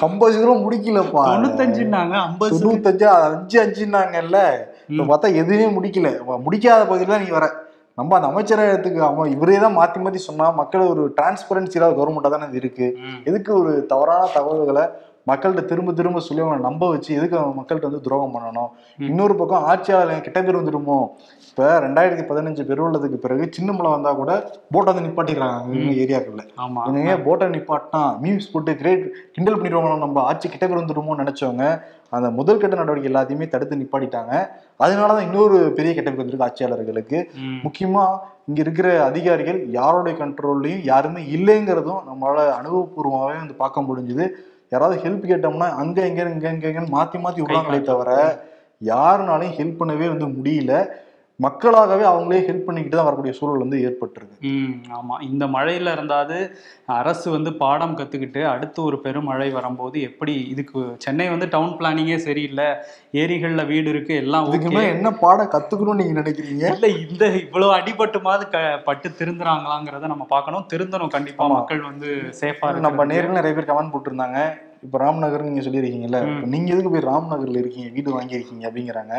ஐம்பது 0.01 0.33
சதவீதம் 0.33 0.63
முடிக்கலப்பா. 0.65 1.25
தொண்ணூத்தஞ்சுன்னாங்க 1.29 2.15
ஐம்பது 2.23 2.51
தொண்ணூத்தஞ்சு 2.55 3.07
அஞ்சு 3.27 3.59
அஞ்சுன்னாங்கல்ல. 3.63 4.39
இப்ப 4.91 5.05
பார்த்தா 5.11 5.29
எதுவுமே 5.41 5.67
முடிக்கல. 5.77 6.11
முடிக்காத 6.47 6.81
பகுதியில 6.89 7.21
நீ 7.23 7.29
வர. 7.31 7.47
நம்ம 7.97 8.15
அந்த 8.17 8.27
அமைச்சரகத்துக்கு 8.31 8.99
அவன் 9.05 9.31
இவரே 9.35 9.59
தான் 9.61 9.77
மாத்தி 9.77 9.99
மாத்தி 10.01 10.19
சொன்னா 10.25 10.47
மக்கள் 10.57 10.89
ஒரு 10.89 11.03
டிரான்ஸ்பரன்சியில 11.15 11.85
கவர்மெண்டா 11.95 12.31
தானே 12.33 12.47
இது 12.49 12.59
இருக்கு. 12.63 12.87
ம். 13.05 13.21
எதுக்கு 13.25 13.51
ஒரு 13.61 13.71
தவறான 13.93 14.27
தகவல்களை 14.35 14.83
மக்கள்கிட்ட 15.27 15.65
திரும்ப 15.65 15.93
திரும்ப 15.93 16.19
சொல்லி 16.19 16.43
அவங்களை 16.43 16.59
நம்ப 16.59 16.89
வச்சு 16.89 17.15
எதுக்கு 17.15 17.37
மக்கள்கிட்ட 17.37 17.81
வந்து 17.81 18.01
துரோகம் 18.01 18.35
பண்ணணும். 18.35 18.69
இன்னொரு 18.99 19.35
பக்கம் 19.35 19.63
ஆட்சியாளர் 19.63 20.21
கெட்ட 20.21 20.43
பேர் 20.43 20.55
வந்துடுமோ? 20.55 21.09
இப்ப 21.49 21.79
ரெண்டாயிரத்தி 21.79 22.23
பதினஞ்சு 22.29 22.63
பெருவெள்ளத்துக்கு 22.63 23.15
பிறகு 23.15 23.47
சின்ன 23.51 23.71
மழை 23.71 23.91
வந்தா 23.91 24.13
கூட 24.13 24.49
போட்டை 24.71 24.93
வந்து 24.93 25.09
நிப்பாட்டிடுறாங்க 25.09 25.75
ஏரியாக்கள்ல. 25.75 26.43
ஆமா. 26.57 26.87
இவங்க 26.87 27.09
ஏன் 27.09 27.23
போட்டை 27.23 27.47
நிப்பாட்டினா 27.47 28.17
மீம்ஸ் 28.21 28.51
போட்டு 28.51 28.75
கிரேட் 28.75 29.11
கிண்டல் 29.31 29.61
பண்ணிடுவாங்க 29.61 29.97
நம்ம 29.97 30.21
ஆட்சி 30.21 30.49
கிட்ட 30.49 30.67
பேர் 30.67 30.77
வந்துடுமோன்னு 30.77 31.27
நினைச்சவங்க 31.27 31.81
அந்த 32.09 32.29
முதல் 32.29 32.57
கட்ட 32.57 32.75
நடவடிக்கை 32.75 33.11
எல்லாத்தையுமே 33.11 33.47
தடுத்து 33.47 33.75
நிப்பாட்டிட்டாங்க. 33.75 34.49
அதனாலதான் 34.79 35.21
இன்னொரு 35.21 35.71
பெரிய 35.71 35.93
கெட்ட 35.93 36.11
பேர் 36.11 36.25
வந்திருக்கு 36.25 36.45
ஆட்சியாளர்களுக்கு. 36.45 37.29
ம். 37.35 37.59
முக்கியமா 37.63 38.03
இங்க 38.45 38.61
இருக்கிற 38.61 39.03
அதிகாரிகள் 39.03 39.67
யாரோடைய 39.67 40.15
கண்ட்ரோல்லையும் 40.17 40.79
யாருமே 40.83 41.21
இல்லைங்கிறதும் 41.21 42.01
நம்மளால 42.11 42.53
அனுபவபூர்வமாவே 42.61 43.37
வந்து 43.37 43.53
பார்க்க 43.53 43.81
முடிஞ்சுது. 43.81 44.29
யாராவது 44.71 44.95
ஹெல்ப் 45.03 45.25
கேட்டோம்னா 45.25 45.67
அங்க 45.75 46.07
இங்க 46.07 46.21
இங்க 46.29 46.49
இங்க 46.49 46.67
இங்கன்னு 46.67 46.95
மாத்தி 46.95 47.17
மாத்தி 47.17 47.41
விடுறாங்களே 47.41 47.79
தவிர 47.83 48.11
யாருனாலையும் 48.81 49.57
ஹெல்ப் 49.59 49.79
பண்ணவே 49.79 50.07
வந்து 50.09 50.27
முடியல. 50.27 50.73
மக்களாகவே 51.39 52.03
அவங்களே 52.03 52.39
ஹெல்ப் 52.45 52.65
பண்ணிக்கிட்டு 52.65 52.97
தான் 52.97 53.07
வரக்கூடிய 53.07 53.33
சூழல் 53.33 53.63
வந்து 53.63 53.77
ஏற்பட்டிருக்கு. 53.87 54.37
ம் 54.51 54.71
ஆமா. 54.97 55.15
இந்த 55.21 55.45
மழையில 55.47 55.91
இருந்தாது 55.91 56.37
அரசு 56.95 57.27
வந்து 57.31 57.51
பாடம் 57.55 57.95
கத்துக்கிட்டு 57.95 58.41
அடுத்து 58.45 58.79
ஒரு 58.83 58.97
பெருமழை 58.97 59.49
வரும்போது 59.49 60.01
எப்படி 60.01 60.33
இதுக்கு 60.53 60.81
சென்னை 60.97 61.29
வந்து 61.29 61.47
டவுன் 61.47 61.75
பிளானிங்கே 61.79 62.17
சரியில்லை 62.17 62.67
ஏரிகள்ல 63.13 63.65
வீடு 63.65 63.89
இருக்கு 63.89 64.15
எல்லாம் 64.15 64.47
இதுக்கு 64.49 64.69
ஓகே 64.69 64.77
மேல 64.77 64.93
என்ன 64.95 65.11
பாடம் 65.23 65.53
கத்துக்கணும்னு 65.55 66.01
நீங்க 66.01 66.15
நினைக்கிறீங்க? 66.21 66.65
இல்ல 66.73 66.87
இந்த 67.05 67.25
இவ்வளவு 67.43 67.75
அடிபட்டுமாவது 67.79 68.47
க 68.47 68.57
பட்டு 68.85 69.09
திருந்துறாங்களாங்கிறத 69.19 70.07
நம்ம 70.07 70.27
பார்க்கணும். 70.29 70.65
திருந்தணும் 70.73 71.13
கண்டிப்பா. 71.17 71.43
ஆமா. 71.43 71.55
மக்கள் 71.55 71.81
வந்து 71.81 72.09
சேஃபா 72.41 72.71
நம்ம 72.87 73.05
நேரில் 73.05 73.37
நிறைய 73.39 73.53
பேர் 73.55 73.69
கமெண்ட் 73.71 73.93
போட்டிருந்தாங்க. 73.95 74.39
இப்ப 74.85 74.97
ராம்நகர் 75.03 75.45
நீங்க 75.47 75.61
சொல்லியிருக்கீங்கல்ல 75.65 76.19
நீங்க 76.53 76.69
எதுக்கு 76.73 76.91
போய் 76.93 77.05
ராம்நகர்ல 77.09 77.61
இருக்கீங்க? 77.61 77.89
வீடு 77.95 78.09
வாங்கியிருக்கீங்க 78.15 78.63
அப்படிங்கிறாங்க. 78.69 79.13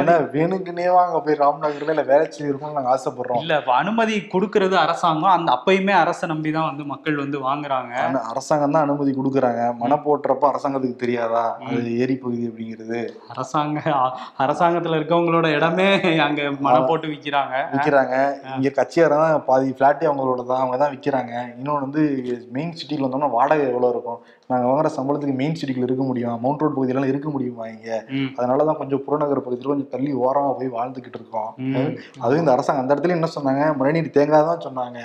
என்ன 0.00 0.14
வேணுக்குனே 0.34 0.86
வாங்க 0.96 1.20
போய் 1.26 1.38
ராம்நகர்ல 1.42 1.94
இல்ல 1.94 2.04
வேலைச்சி 2.10 2.38
இருக்கணும்னு 2.48 2.78
நாங்க 2.78 2.92
ஆசைப்படுறோம். 2.94 3.40
இல்ல 3.44 3.56
அனுமதி 3.80 4.14
கொடுக்கறது 4.34 4.76
அரசாங்கம். 4.84 5.34
அந்த 5.36 5.50
அப்பயுமே 5.56 5.94
அரசை 6.02 6.28
நம்பி 6.32 6.52
தான் 6.56 6.68
வந்து 6.70 6.84
மக்கள் 6.92 7.20
வந்து 7.22 7.40
வாங்குறாங்க. 7.48 7.94
அரசாங்கம் 8.32 8.74
தான் 8.76 8.86
அனுமதி 8.88 9.14
கொடுக்குறாங்க. 9.18 9.62
மன 9.82 9.98
போட்டுறப்ப 10.06 10.46
அரசாங்கத்துக்கு 10.52 11.02
தெரியாதா? 11.04 11.44
அது 11.70 11.90
ஏரி 12.04 12.16
பகுதி 12.24 12.44
அப்படிங்கிறது. 12.50 13.00
அரசாங்க 13.34 13.78
அரசாங்கத்துல 14.46 14.98
இருக்கவங்களோட 15.00 15.46
இடமே 15.58 15.88
அங்க 16.28 16.42
மன 16.68 16.74
போட்டு 16.90 17.06
விக்கிறாங்க. 17.14 17.54
விற்கிறாங்க 17.74 18.14
இங்க 18.56 18.72
கட்சியார 18.80 19.20
தான் 19.22 19.46
பாதி 19.50 19.70
பிளாட்டே 19.80 20.08
அவங்களோட 20.10 20.40
தான் 20.50 20.62
அவங்க 20.62 20.78
தான் 20.84 20.94
விற்கிறாங்க 20.94 21.34
இன்னொன்று 21.58 21.86
வந்து 21.86 22.02
மெயின் 22.56 22.74
சிட்டியில் 22.80 23.06
வந்தோம்னா 23.06 23.30
வாடகை 23.38 23.64
எவ்வளோ 23.70 23.90
இருக்கும்? 23.94 24.20
நாங்கள் 24.50 24.68
வாங்குற 24.70 24.88
சம்பளத்துக்கு 24.96 25.36
மெயின் 25.40 25.56
சிட்டிக்குள்ள 25.58 25.86
இருக்க 25.88 26.04
முடியும். 26.08 26.36
மவுண்ட் 26.42 26.60
ரோட் 26.62 26.74
பகுதியிலலாம் 26.76 27.10
இருக்க 27.12 27.28
முடியுமா 27.34 27.64
இங்க? 27.72 27.88
அதனால 28.38 28.64
தான் 28.68 28.78
கொஞ்சம் 28.80 29.02
புறநகர் 29.06 29.40
பகுதியில் 29.46 29.70
கொஞ்சம் 29.72 29.90
தள்ளி 29.94 30.10
ஓரமா 30.24 30.50
போய் 30.58 30.70
வாழ்ந்துகிட்டு 30.76 31.18
இருக்கோம். 31.20 31.50
அதுவும் 32.22 32.42
இந்த 32.42 32.52
அரசாங்கம். 32.54 32.82
அந்த 32.82 32.94
இடத்துல 32.94 33.16
என்ன 33.16 33.28
சொன்னாங்க? 33.36 33.62
மழைநீர் 33.80 34.10
தேங்காய் 34.16 34.46
தான் 34.50 34.62
சொன்னாங்க. 34.66 34.98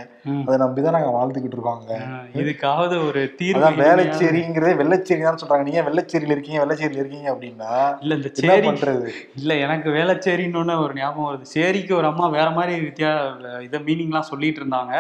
அதை 0.48 0.58
நம்பி 0.64 0.84
தான் 0.86 0.96
நாங்கள் 0.98 1.16
வாழ்ந்துகிட்டு 1.18 1.58
இருக்கோங்க 1.58 1.98
இதுக்காவது 2.42 2.98
ஒரு 3.08 3.24
தீர்வு 3.40 3.72
வேலைச்சேரிங்கிறதே 3.84 4.74
வெள்ளச்சேரி 4.82 5.26
தான் 5.30 5.42
சொல்றாங்க. 5.44 5.66
நீங்க 5.70 5.84
வெள்ளச்சேரியில 5.90 6.36
இருக்கீங்க? 6.38 6.60
வெள்ளச்சேரியில 6.64 7.02
இருக்கீங்க 7.04 7.30
அப்படின்னா 7.34 7.72
இல்ல 8.04 8.20
இந்த 8.20 8.32
சேரி 8.44 8.68
பண்றது? 8.70 9.10
இல்ல 9.42 9.58
எனக்கு 9.66 9.90
வேலைச்சேரின்னு 9.98 10.78
ஒரு 10.86 10.94
ஞாபகம் 11.02 11.30
வருது. 11.30 11.52
சேரிக்கு 11.56 11.96
ஒரு 12.02 12.10
அம்மா 12.12 12.28
வேற 12.38 12.48
மாதிரி 12.60 12.76
வித்தியா 12.86 13.12
இதை 13.70 13.82
மீனிங்லாம் 13.90 14.30
சொல்லிட்டு 14.32 14.64
இருந்தாங்க. 14.64 14.94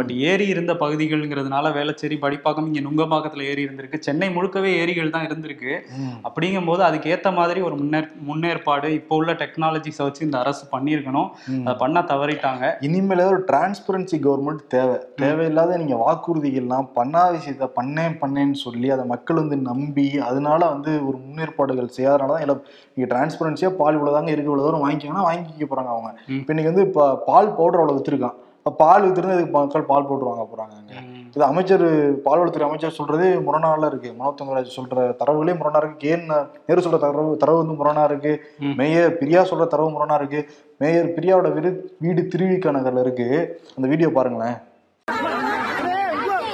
பட் 0.00 0.14
ஏரி 0.30 0.48
இருந்த 0.56 0.74
பகுதிகள்ங்கிறதுனால 0.84 1.74
வேளச்சேரி 1.80 2.18
படிப்பாக்கம் 2.26 2.70
இங்க 2.70 2.80
நுங்கம்பாக்கத்துல 2.88 3.48
ஏரி 3.50 3.62
இருந்திருக்கு. 3.66 3.84
சென்னை 4.02 4.28
முழுக்கவே 4.28 4.70
ஏரிகள் 4.80 5.10
தான் 5.10 5.26
இருந்திருக்கு. 5.26 5.72
ம். 5.98 6.16
அப்படிங்கும்போது 6.24 6.82
அதுக்கு 6.82 7.10
மாதிரி 7.32 7.60
ஒரு 7.62 7.74
முன்னேற் 7.74 8.08
முன்னேற்பாடு 8.26 8.86
இப்போ 8.90 9.16
உள்ள 9.16 9.32
டெக்னாலஜிஸை 9.32 9.98
வச்சு 9.98 10.24
இந்த 10.24 10.38
அரசு 10.38 10.66
பண்ணியிருக்கணும். 10.72 11.28
அதை 11.60 11.74
பண்ண 11.76 12.00
தவறிட்டாங்க. 12.00 12.64
இனிமேல 12.80 13.26
ஒரு 13.26 13.44
டிரான்ஸ்பரன்சி 13.50 14.18
கவர்மெண்ட் 14.18 14.68
தேவை. 14.68 14.96
தேவையில்லாத 15.16 15.76
நீங்க 15.76 15.94
வாக்குறுதிகள்லாம் 15.96 16.88
பண்ணாத 16.98 17.32
விஷயத்த 17.36 17.64
பண்ணேன் 17.78 18.18
பண்ணேன்னு 18.22 18.52
சொல்லி 18.54 18.90
அதை 18.90 19.04
மக்கள் 19.06 19.36
வந்து 19.36 19.56
நம்பி 19.56 20.18
அதனால 20.20 20.68
வந்து 20.68 21.06
ஒரு 21.08 21.18
முன்னேற்பாடுகள் 21.18 21.94
செய்யாதனால 21.96 22.32
தான் 22.32 22.40
எல்லாம் 22.40 22.62
இங்க 22.96 23.14
டிரான்ஸ்பரன்சியா 23.14 23.70
பால் 23.80 23.94
இவ்வளவுதாங்க 23.94 24.30
இருக்கு. 24.30 24.50
இவ்வளவு 24.52 24.66
தூரம் 24.68 24.84
வாங்கிக்கோங்கன்னா 24.86 25.28
வாங்கிக்க 25.28 25.66
போறாங்க 25.66 25.88
அவங்க. 25.88 26.10
இப்போ 26.28 26.52
இன்னைக்கு 26.52 26.72
வந்து 26.72 26.86
இப்போ 26.88 27.14
பால் 27.26 27.54
பவுடர் 27.54 27.80
அவ்வளவு 27.80 27.98
வித்துருக்கான். 27.98 28.36
பால் 28.80 29.04
வித்துருந்து 29.04 29.34
அதுக்கு 29.34 29.52
மக்கள் 29.52 29.88
பால் 29.90 30.06
போட்டுருவாங்க 30.08 30.46
போறாங்க 30.52 30.74
அங்க 30.74 30.94
இது 31.36 31.44
அமைச்சர் 31.48 31.84
பால்வளத்துறை 32.26 32.66
அமைச்சர் 32.66 32.94
சொல்றதே 32.98 33.26
முரணால 33.46 33.88
இருக்கு. 33.90 34.10
மனோஜ் 34.18 34.38
தங்கராஜ் 34.38 34.76
சொல்ற 34.76 35.02
தரவுகளே 35.20 35.54
முரணா 35.58 35.80
இருக்கு. 35.82 35.98
கே 36.04 36.12
என் 36.16 36.24
நேரு 36.68 36.84
சொல்ற 36.86 36.98
தரவு 37.02 37.32
தரவு 37.42 37.60
வந்து 37.62 37.76
முரணா 37.80 38.04
இருக்கு. 38.10 38.32
மேயர் 38.78 39.18
பிரியா 39.20 39.42
சொல்ற 39.50 39.66
தரவு 39.74 39.90
முரணா 39.96 40.16
இருக்கு. 40.20 40.40
மேயர் 40.82 41.12
பிரியாவோட 41.16 41.50
வீடு 41.56 41.72
வீடு 42.06 42.24
திருவிக 42.34 42.72
நகர்ல 42.78 43.04
இருக்கு. 43.06 43.28
அந்த 43.76 43.86
வீடியோ 43.92 44.10
பாருங்களேன். 44.18 44.56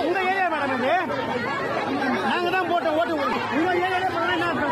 உங்க 0.08 0.18
ஏரியா 0.32 0.48
மேடம் 0.56 0.74
இது. 0.78 0.92
நாங்க 2.32 2.50
தான் 2.56 2.70
போட்ட 2.72 2.88
ஓட்டு 2.98 3.14
உங்க 3.60 3.70
ஏரியால 3.84 4.08
பண்ணா 4.16 4.34
என்ன 4.38 4.50
அர்த்தம்? 4.52 4.70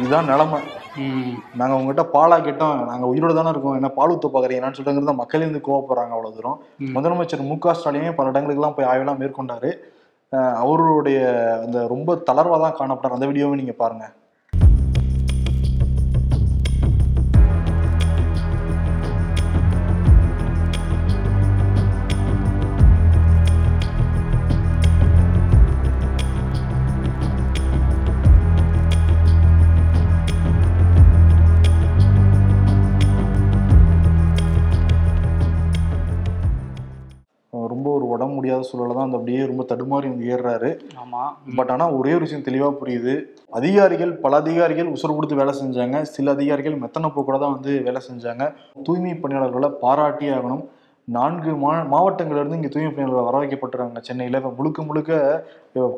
இதுதான் 0.00 0.28
நிலைமை 0.30 0.58
ம். 1.56 1.60
நாங்க 1.60 1.74
உங்ககிட்ட 1.78 2.04
பாலா 2.12 2.36
கேட்டோம் 2.42 2.78
நாங்க 2.88 3.04
உயிரோட 3.10 3.32
தானே 3.34 3.52
இருக்கோம் 3.52 3.76
என்ன 3.78 3.90
பால் 3.94 4.12
ஊத்த 4.12 4.28
பாக்குறீங்கன்னு 4.30 4.76
சொல்லிட்டு 4.78 5.10
தான் 5.10 5.20
மக்களே 5.20 5.46
வந்து 5.46 5.66
கோவப்படுறாங்க 5.66 6.14
அவ்வளவு 6.16 6.36
தூரம். 6.36 6.58
முதலமைச்சர் 6.96 7.46
மு 7.46 7.56
க 7.58 7.74
ஸ்டாலினே 7.74 8.12
பல 8.16 8.32
இடங்களுக்கெல்லாம் 8.32 8.76
போய் 8.76 8.90
ஆய்வெல்லாம் 8.90 9.20
மேற்கொண்டாரு 9.22 9.70
அவருடைய 10.60 11.18
அந்த 11.62 11.78
ரொம்ப 11.90 12.16
தளர்வா 12.26 12.56
தான் 12.60 12.78
காணப்பட்டார் 12.78 13.16
அந்த 13.16 13.28
வீடியோவை 13.28 13.56
நீங்க 13.56 13.74
பாருங்க 13.78 14.06
சூழல 38.72 38.94
தான் 38.94 39.04
அந்த 39.04 39.16
அப்படியே 39.16 39.46
ரொம்ப 39.46 39.64
தடுமாறி 39.68 40.08
வந்து 40.08 40.36
ஏறுறாரு. 40.36 40.70
ஆமா. 41.02 41.22
பட் 41.56 41.70
ஆனா 41.70 41.90
ஒரே 41.90 42.10
ஒரு 42.10 42.26
விஷயம் 42.26 42.44
தெளிவா 42.44 42.74
புரியுது. 42.80 43.14
அதிகாரிகள் 43.50 44.12
பல 44.16 44.36
அதிகாரிகள் 44.36 44.92
உசுறு 44.92 45.14
கொடுத்து 45.14 45.36
வேலை 45.36 45.54
செஞ்சாங்க. 45.62 46.02
சில 46.02 46.30
அதிகாரிகள் 46.30 46.78
மெத்தனை 46.78 47.12
போக்கூட 47.16 47.38
தான் 47.38 47.52
வந்து 47.52 47.82
வேலை 47.82 48.00
செஞ்சாங்க. 48.12 48.54
தூய்மை 48.82 49.14
பணியாளர்களை 49.14 49.70
பாராட்டி 49.80 50.28
ஆகணும். 50.28 50.64
நான்கு 51.08 51.50
மா 51.56 51.72
மாவட்டங்கள்ல 51.90 52.40
இருந்து 52.40 52.58
இங்க 52.58 52.68
தூய்மை 52.68 52.90
பணியாளர்கள் 52.90 53.26
வர 53.26 53.40
வைக்கப்பட்டிருக்காங்க 53.42 54.00
சென்னையில 54.06 54.38
இப்ப 54.40 54.50
முழுக்க 54.56 54.82
முழுக்க 54.82 55.10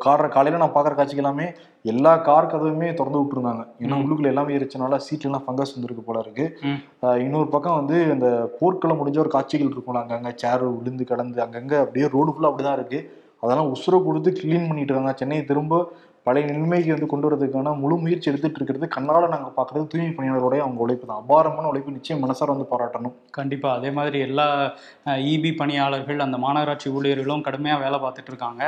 கார 0.04 0.26
காலையில 0.28 0.60
நான் 0.62 0.74
பாக்குற 0.74 0.94
காட்சிக்கு 0.94 1.22
எல்லாமே 1.22 1.46
எல்லா 1.84 2.12
கார் 2.26 2.50
கதவுமே 2.50 2.88
திறந்து 2.94 3.20
விட்டுருந்தாங்க. 3.20 3.62
ஏன்னா. 3.82 3.96
உள்ளுக்குள்ள 4.02 4.32
எல்லாமே 4.32 4.52
இருச்சனால 4.58 4.98
சீட்ல 5.06 5.28
எல்லாம் 5.28 5.44
ஃபங்கஸ் 5.44 5.74
வந்துருக்கு 5.74 6.04
போல 6.08 6.22
இருக்கு. 6.24 6.44
இன்னொரு 7.24 7.48
பக்கம் 7.54 7.78
வந்து 7.80 7.98
இந்த 8.14 8.28
போர்க்களம் 8.58 9.00
முடிஞ்ச 9.00 9.20
ஒரு 9.24 9.32
காட்சிகள் 9.36 9.72
இருக்கும்ல 9.72 10.02
அங்கங்க 10.02 10.32
சேர் 10.42 10.64
விழுந்து 10.76 11.06
கிடந்து 11.12 11.40
அங்கங்க 11.46 11.74
அப்படியே 11.84 12.08
ரோடு 12.16 12.32
ஃபுல்லா 12.34 12.50
அப்படிதான் 12.50 12.78
இருக்கு. 12.80 13.00
அதெல்லாம் 13.42 13.72
உசுரை 13.74 13.98
கொடுத்து 14.04 14.30
க்ளீன் 14.38 14.68
பண்ணிட்டு 14.68 14.92
இருக்காங்க. 14.92 15.14
சென்னையை 15.20 15.42
திரும்ப 15.44 15.74
பழைய 16.28 16.47
நிலைமைக்கு 16.52 16.94
வந்து 16.94 17.11
கொண்டு 17.11 17.26
வரதுக்கான 17.28 17.75
முழு 17.82 17.97
முயற்சி 18.04 18.30
எடுத்துட்டு 18.30 18.58
இருக்கிறது 18.61 18.87
கண்ணால 18.97 19.28
நாங்க 19.35 19.50
பாக்குறது 19.58 19.90
தூய்மை 19.92 20.12
பணியாளருடைய 20.16 20.61
அவங்க 20.64 20.80
உழைப்பு 20.85 21.06
தான். 21.11 21.20
அபாரமான 21.23 21.68
உழைப்பு 21.73 21.94
நிச்சயம் 21.97 22.23
மனசார 22.25 22.49
வந்து 22.54 22.70
பாராட்டணும். 22.73 23.14
கண்டிப்பா. 23.38 23.68
அதே 23.78 23.90
மாதிரி 23.99 24.18
எல்லா 24.28 24.47
இபி 25.32 25.50
பணியாளர்கள் 25.61 26.25
அந்த 26.26 26.38
மாநகராட்சி 26.44 26.88
ஊழியர்களும் 26.99 27.44
கடுமையா 27.47 27.76
வேலை 27.85 27.99
பார்த்துட்டு 28.04 28.32
இருக்காங்க. 28.32 28.62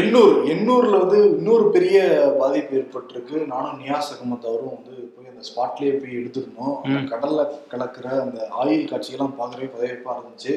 எண்ணூர் 0.00 0.34
எண்ணூர்ல 0.54 0.96
வந்து 1.02 1.18
இன்னொரு 1.36 1.64
பெரிய 1.76 1.98
பாதிப்பு 2.40 2.74
ஏற்பட்டிருக்கு. 2.80 3.36
நானும் 3.52 3.78
நியாஸ் 3.84 4.10
அகமத் 4.14 4.48
அவரும் 4.50 4.74
வந்து 4.76 4.94
போய் 5.14 5.30
அந்த 5.32 5.42
ஸ்பாட்லயே 5.48 5.94
போய் 6.00 6.18
எடுத்திருந்தோம். 6.20 6.76
கடல்ல 7.12 7.46
கலக்கிற 7.72 8.06
அந்த 8.24 8.38
ஆயில் 8.62 8.90
காட்சிகள்லாம் 8.92 9.38
பார்க்கவே 9.40 9.68
பதவிப்பா 9.74 10.14
இருந்துச்சு. 10.18 10.54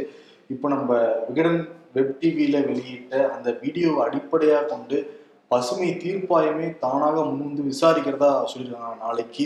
இப்போ 0.54 0.70
நம்ம 0.76 0.94
விகடன் 1.28 1.60
வெப் 1.98 2.16
டிவியில 2.22 2.58
வெளியிட்ட 2.70 3.16
அந்த 3.36 3.50
வீடியோவை 3.64 4.02
அடிப்படையாக 4.08 4.70
கொண்டு 4.72 4.98
பசுமை 5.54 5.90
தீர்ப்பாயமே 6.04 6.68
தானாக 6.84 7.16
முன்வந்து 7.30 7.64
விசாரிக்கிறதா 7.72 8.34
சொல்லியிருக்காங்க. 8.52 8.98
நாளைக்கு 9.06 9.46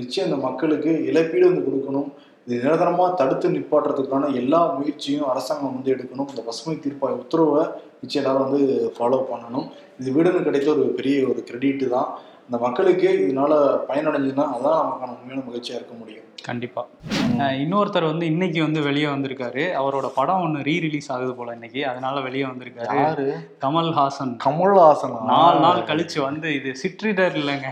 நிச்சயம் 0.00 0.28
இந்த 0.28 0.38
மக்களுக்கு 0.46 0.92
இழப்பீடு 1.10 1.48
வந்து 1.50 1.66
கொடுக்கணும். 1.66 2.08
இது 2.46 2.56
நிரந்தரமாக 2.62 3.10
தடுத்து 3.18 3.46
நிப்பாட்டுறதுக்கான 3.56 4.30
எல்லா 4.40 4.60
முயற்சியும் 4.78 5.28
அரசாங்கம் 5.32 5.74
வந்து 5.76 5.92
எடுக்கணும். 5.94 6.30
இந்த 6.32 6.42
பசுமை 6.48 6.74
தீர்ப்பாய 6.84 7.20
உத்தரவை 7.22 7.62
நிச்சயம் 8.00 8.22
எல்லாரும் 8.22 8.44
வந்து 8.46 8.62
ஃபாலோ 8.96 9.20
பண்ணணும். 9.30 9.66
இது 10.00 10.10
வீடுன்னு 10.16 10.46
கிடைத்த 10.48 10.68
ஒரு 10.74 10.84
பெரிய 10.98 11.16
ஒரு 11.32 11.40
கிரெடிட்டு 11.48 11.86
தான். 11.96 12.10
இந்த 12.50 12.64
மக்களுக்கு 12.64 13.08
இதனால 13.28 13.52
பயனடைஞ்சுன்னா 13.90 14.44
அதான் 14.56 14.78
நமக்கான 14.80 15.16
உண்மையான 15.18 15.46
மகிழ்ச்சியா 15.48 15.78
இருக்க 15.80 15.94
முடியும். 15.98 16.22
கண்டிப்பா. 16.42 16.86
இன்னொருத்தர் 17.38 18.06
வந்து 18.06 18.26
இன்னைக்கு 18.26 18.62
வந்து 18.62 18.82
வெளியே 18.82 19.06
வந்திருக்காரு. 19.06 19.62
அவரோட 19.82 20.06
படம் 20.14 20.40
ஒன்று 20.40 20.60
ரீ 20.60 20.80
ரிலீஸ் 20.80 21.12
ஆகுது 21.12 21.34
போல 21.34 21.52
இன்னைக்கு. 21.52 21.86
அதனால 21.88 22.20
வெளியே 22.20 22.44
வந்திருக்காரு. 22.44 22.96
யாரு? 22.96 23.24
கமல்ஹாசன். 23.60 24.32
கமல்ஹாசன்? 24.44 25.22
நாலு 25.24 25.60
நாள் 25.60 25.80
கழிச்சு 25.80 26.20
வந்து 26.20 26.54
இது 26.54 26.72
சிற்றிடர் 26.82 27.36
இல்லைங்க 27.40 27.68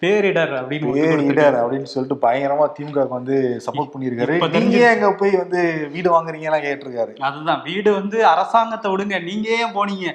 பேரிடர் 0.00 0.52
அப்படின்னு 0.60 0.88
ஒண்ணு. 0.90 1.04
பேரிடர் 1.04 1.58
அப்படின்னு 1.60 1.90
சொல்லிட்டு 1.92 2.28
பயங்கரமா 2.28 2.66
திமுக 2.78 3.08
வந்து 3.08 3.60
சப்போர்ட் 3.66 3.90
பண்ணியிருக்காரு. 3.94 4.34
இப்ப 4.34 4.58
நீங்க 4.58 4.92
எங்க 4.94 5.12
போய் 5.12 5.36
வந்து 5.36 5.88
வீடு 5.92 6.08
வாங்குறீங்கலாம் 6.16 6.66
கேட்டிருக்காரு. 6.66 7.14
அதுதான். 7.16 7.62
வீடு 7.62 7.92
வந்து 7.92 8.26
அரசாங்கத்தை 8.26 8.92
விடுங்க. 8.92 9.22
நீங்க 9.22 9.48
ஏன் 9.50 9.74
போனீங்க? 9.74 10.06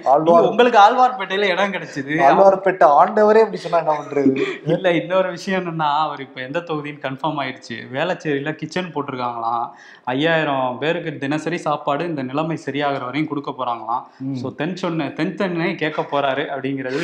உங்களுக்கு 0.49 0.79
ஆழ்வார்பேட்டையில 0.79 1.49
இடம் 1.55 1.71
கிடைச்சது. 1.71 2.19
ஆழ்வார்பேட்டை 2.27 2.89
ஆண்டவரே 2.99 3.41
அப்படி 3.45 3.57
சொன்னா 3.57 3.81
பண்றது? 4.01 4.45
இல்ல 4.73 4.91
இன்னொரு 4.99 5.29
விஷயம் 5.37 5.59
என்னன்னா 5.61 5.89
அவர் 6.05 6.23
இப்ப 6.25 6.41
எந்த 6.47 6.59
தொகுதின்னு 6.69 7.03
கன்ஃபார்ம் 7.07 7.39
ஆயிடுச்சு 7.43 7.77
வேளச்சேரியில 7.95 8.53
கிச்சன் 8.61 8.91
போட்டிருக்காங்களாம். 8.95 9.65
ஐயாயிரம் 10.13 10.77
பேருக்கு 10.83 11.13
தினசரி 11.23 11.59
சாப்பாடு 11.67 12.03
இந்த 12.11 12.23
நிலைமை 12.29 12.57
சரியாகிற 12.67 13.03
வரையும் 13.09 13.29
கொடுக்க 13.31 13.53
போறாங்களாம். 13.59 14.03
சோ 14.41 14.53
தென் 14.61 14.75
சொன்ன 14.83 15.09
தென் 15.19 15.35
தென்னை 15.41 15.69
கேட்க 15.83 16.05
போறாரு 16.13 16.45
அப்படிங்கிறது 16.53 17.01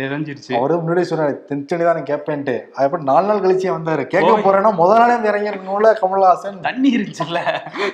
தெரிஞ்சிருச்சு. 0.00 0.52
அவரே 0.60 0.78
முன்னாடி 0.82 1.04
சொன்னாரு 1.12 1.34
தென்செடி 1.50 1.84
தான் 1.90 2.08
கேட்பேன்ட்டு 2.10 2.56
அதுக்கப்புறம் 2.74 3.08
நாலு 3.12 3.26
நாள் 3.30 3.44
கழிச்சே 3.46 3.70
வந்தாரு. 3.76 4.04
கேட்க 4.14 4.32
போறேன்னா 4.46 4.72
முதல் 4.82 5.00
நாளே 5.02 5.16
இறங்கிருக்கணும்ல 5.30 5.90
கமல்ஹாசன். 6.02 6.60
தண்ணி 6.68 6.90
இருந்துச்சுல்ல. 6.96 7.40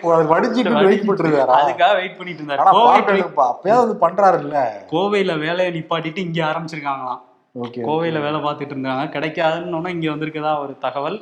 அவர் 0.04 0.30
வடிச்சிட்டு 0.34 0.86
வெயிட் 0.90 1.06
பண்ணிருக்காரா 1.08 1.58
அதுக்காக 1.62 1.92
வெயிட் 2.00 2.18
பண்ணிட்டு 2.18 2.42
இருந்தாரு 2.42 3.48
அப்பயாவது 3.50 3.94
பண்றாருல்ல. 4.04 4.58
கோவையில 4.92 5.32
வேலையை 5.46 5.70
நிப்பாட்டிட்டு 5.76 6.20
இங்க 6.26 6.40
ஆரம்பிச்சிருக்காங்களாம். 6.50 7.20
கோவையில 7.86 8.18
வேலை 8.24 8.38
பார்த்துட்டு 8.42 8.74
இருந்தாங்க. 8.74 9.04
கிடைக்காதுன்னு 9.14 9.92
இங்க 9.94 10.06
வந்திருக்கதா 10.12 10.52
ஒரு 10.64 10.74
தகவல். 10.84 11.16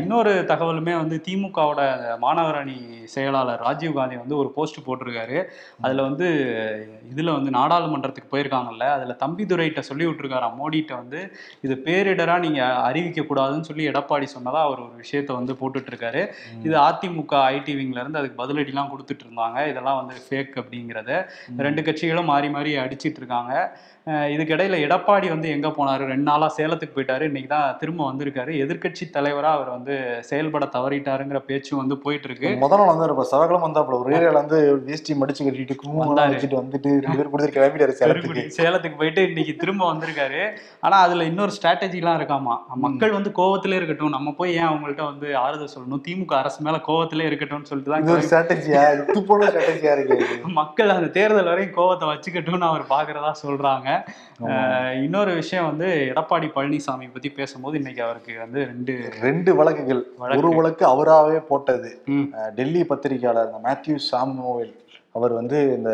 இன்னொரு 0.00 0.32
தகவலுமே 0.50 0.94
வந்து 1.00 1.16
திமுகவோட 1.26 1.80
மாணவர் 2.24 2.58
அணி 2.60 2.76
செயலாளர் 3.14 3.62
ராஜீவ் 3.66 3.96
காந்தி 3.98 4.16
வந்து 4.22 4.36
ஒரு 4.40 4.48
போஸ்ட் 4.56 4.78
போட்டிருக்காரு. 4.86 5.38
அதுல 5.84 6.02
வந்து 6.08 6.26
இதுல 7.12 7.34
வந்து 7.38 7.50
நாடாளுமன்றத்துக்கு 7.58 8.32
போயிருக்காங்கல்ல 8.32 8.86
அதுல 8.96 9.16
தம்பிதுரைகிட்ட 9.22 9.82
சொல்லி 9.90 10.06
விட்டுருக்காராம் 10.08 10.56
மோடிட்ட 10.60 10.92
வந்து 11.02 11.20
இது 11.66 11.74
பேரிடரா 11.86 12.36
நீங்க 12.46 12.60
அறிவிக்க 12.88 13.26
கூடாதுன்னு 13.30 13.68
சொல்லி 13.70 13.84
எடப்பாடி 13.92 14.28
சொன்னதா 14.36 14.62
அவர் 14.68 14.84
ஒரு 14.86 14.94
விஷயத்த 15.02 15.38
வந்து 15.40 15.54
போட்டுட்டு 15.60 15.92
இருக்காரு 15.92 16.22
இது 16.66 16.76
அதிமுக 16.86 17.34
ஐடி 17.54 17.74
விங்ல 17.80 18.02
இருந்து 18.02 18.20
அதுக்கு 18.22 18.40
பதிலடிலாம் 18.42 18.92
கொடுத்துட்டு 18.94 19.26
இருந்தாங்க 19.26 19.60
இதெல்லாம் 19.72 20.00
வந்து 20.00 20.16
ஃபேக் 20.26 20.56
அப்படிங்கிறத 20.62 21.12
ரெண்டு 21.66 21.82
கட்சிகளும் 21.88 22.30
மாறி 22.32 22.50
மாறி 22.56 22.72
அடிச்சிட்டு 22.84 23.20
இருக்காங்க 23.22 23.54
இதுக்கிடையில 24.34 24.76
எடப்பாடி 24.84 25.26
வந்து 25.32 25.47
எங்க 25.56 25.68
போனாரு? 25.78 26.02
ரெண்டு 26.12 26.26
நாளா 26.30 26.48
சேலத்துக்கு 26.58 26.96
போயிட்டாரு. 26.96 27.26
இன்னைக்கு 27.30 27.50
தான் 27.54 27.76
திரும்ப 27.80 28.00
வந்திருக்காரு. 28.10 28.52
எதிர்க்கட்சி 28.64 29.06
தலைவரா 29.16 29.50
அவர் 29.58 29.70
வந்து 29.76 29.94
செயல்பட 30.30 30.68
தவறிட்டாருங்கிற 30.76 31.40
பேச்சும் 31.50 31.80
வந்து 31.82 31.96
போயிட்டு 32.04 32.28
இருக்கு 32.30 32.50
முதல் 32.64 32.80
நாள் 32.80 32.92
வந்தாரு 32.92 33.14
இப்ப 33.14 33.26
சவகலம் 33.32 33.66
வந்தாப்புல 33.66 33.98
ஒரு 34.02 34.16
ஏரியால 34.18 34.42
வந்து 34.42 34.58
வேஷ்டி 34.88 35.18
மடிச்சு 35.22 35.46
கட்டிட்டு 35.48 35.76
குங்குமம். 35.82 36.14
வச்சுட்டு 36.34 36.60
வந்துட்டு 36.62 36.90
ரெண்டு 37.06 37.54
கிளம்பிட்டாரு 37.56 37.96
சேலத்துக்கு. 38.00 38.44
சேலத்துக்கு 38.58 39.00
போயிட்டு 39.02 39.22
இன்னைக்கு 39.30 39.54
திரும்ப 39.62 39.82
வந்திருக்காரு. 39.92 40.42
ஆனா 40.86 40.96
அதுல 41.06 41.26
இன்னொரு 41.30 41.52
ஸ்ட்ராட்டஜிலாம் 41.58 42.18
இருக்காமா? 42.20 42.56
மக்கள் 42.86 43.16
வந்து 43.18 43.32
கோவத்திலே 43.40 43.78
இருக்கட்டும் 43.80 44.14
நம்ம 44.16 44.34
போய் 44.40 44.54
ஏன் 44.60 44.68
அவங்கள்ட்ட 44.70 45.04
வந்து 45.10 45.28
ஆறுதல் 45.44 45.72
சொல்லணும்? 45.74 46.02
திமுக 46.06 46.34
அரசு 46.42 46.60
மேல 46.68 46.80
கோவத்திலே 46.88 47.28
இருக்கட்டும்னு 47.30 47.70
சொல்லிட்டு 47.70 47.94
ஒரு 47.94 48.04
தான் 48.06 48.26
ஸ்ட்ராட்டஜியா 48.28 48.82
இது 48.94 49.22
போல 49.30 49.46
ஸ்ட்ராட்டஜியா 49.50 49.94
இருக்கு? 49.96 50.52
மக்கள் 50.60 50.94
அந்த 50.96 51.10
தேர்தல் 51.18 51.50
வரையும் 51.52 51.76
கோவத்தை 51.78 52.06
வச்சுக்கட்டும்னு 52.12 52.68
அவர் 52.70 52.84
பாக்குறதா 52.94 53.32
சொல்றாங்க. 53.44 53.88
இன்னொரு 55.04 55.32
விஷயம் 55.38 55.68
வந்து 55.70 55.88
எடப்பாடி 56.10 56.48
பழனிசாமி 56.56 57.06
பத்தி 57.12 57.30
பேசும்போது 57.38 57.76
இன்னைக்கு 57.80 58.02
அவருக்கு 58.06 58.34
வந்து 58.38 58.60
ரெண்டு 58.70 58.94
ரெண்டு 59.20 59.50
வழக்குகள். 59.60 60.02
வழக்கு. 60.18 60.46
ஒரு 60.46 60.56
வழக்கு 60.56 60.84
அவராகவே 60.94 61.38
போட்டது. 61.50 61.90
டெல்லி 62.58 62.82
பத்திரிகையாளர் 62.92 63.50
இந்த 63.50 63.60
மேத்யூ 63.68 63.96
சாமுவேல் 64.10 64.74
அவர் 65.16 65.32
வந்து 65.40 65.58
இந்த 65.76 65.92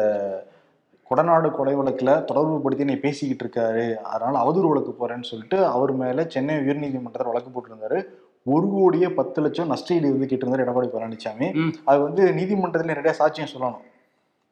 கொடநாடு 1.11 1.49
கொலை 1.51 1.73
வழக்குல 1.77 2.11
தொடர்பு 2.31 2.61
படுத்தி 2.65 2.85
நீ 2.85 2.95
பேசிக்கிட்டு 3.07 3.45
இருக்காரு. 3.45 3.87
அதனால 4.13 4.35
அவதூறு 4.45 4.69
வழக்கு 4.69 4.93
போறேன்னு 4.99 5.31
சொல்லிட்டு 5.31 5.59
அவர் 5.77 5.93
மேல 6.03 6.27
சென்னை 6.35 6.55
உயர்நீதிமன்றத்தில் 6.67 7.31
வழக்கு 7.31 7.51
போட்டிருந்தாரு. 7.55 7.99
ஒரு 8.53 8.67
கோடியே 8.77 9.09
பத்து 9.19 9.39
லட்சம் 9.43 9.71
நஷ்டஈடு 9.71 10.11
வந்து 10.15 10.31
கேட்டிருந்தாரு 10.31 10.63
எடப்பாடி 10.65 10.91
பழனிசாமி. 10.95 11.49
அது 11.91 12.01
வந்து 12.07 12.25
நீதிமன்றத்தில் 12.39 12.95
நிறைய 12.95 13.15
சாட்சியம் 13.21 13.53
சொல்லணும். 13.55 13.85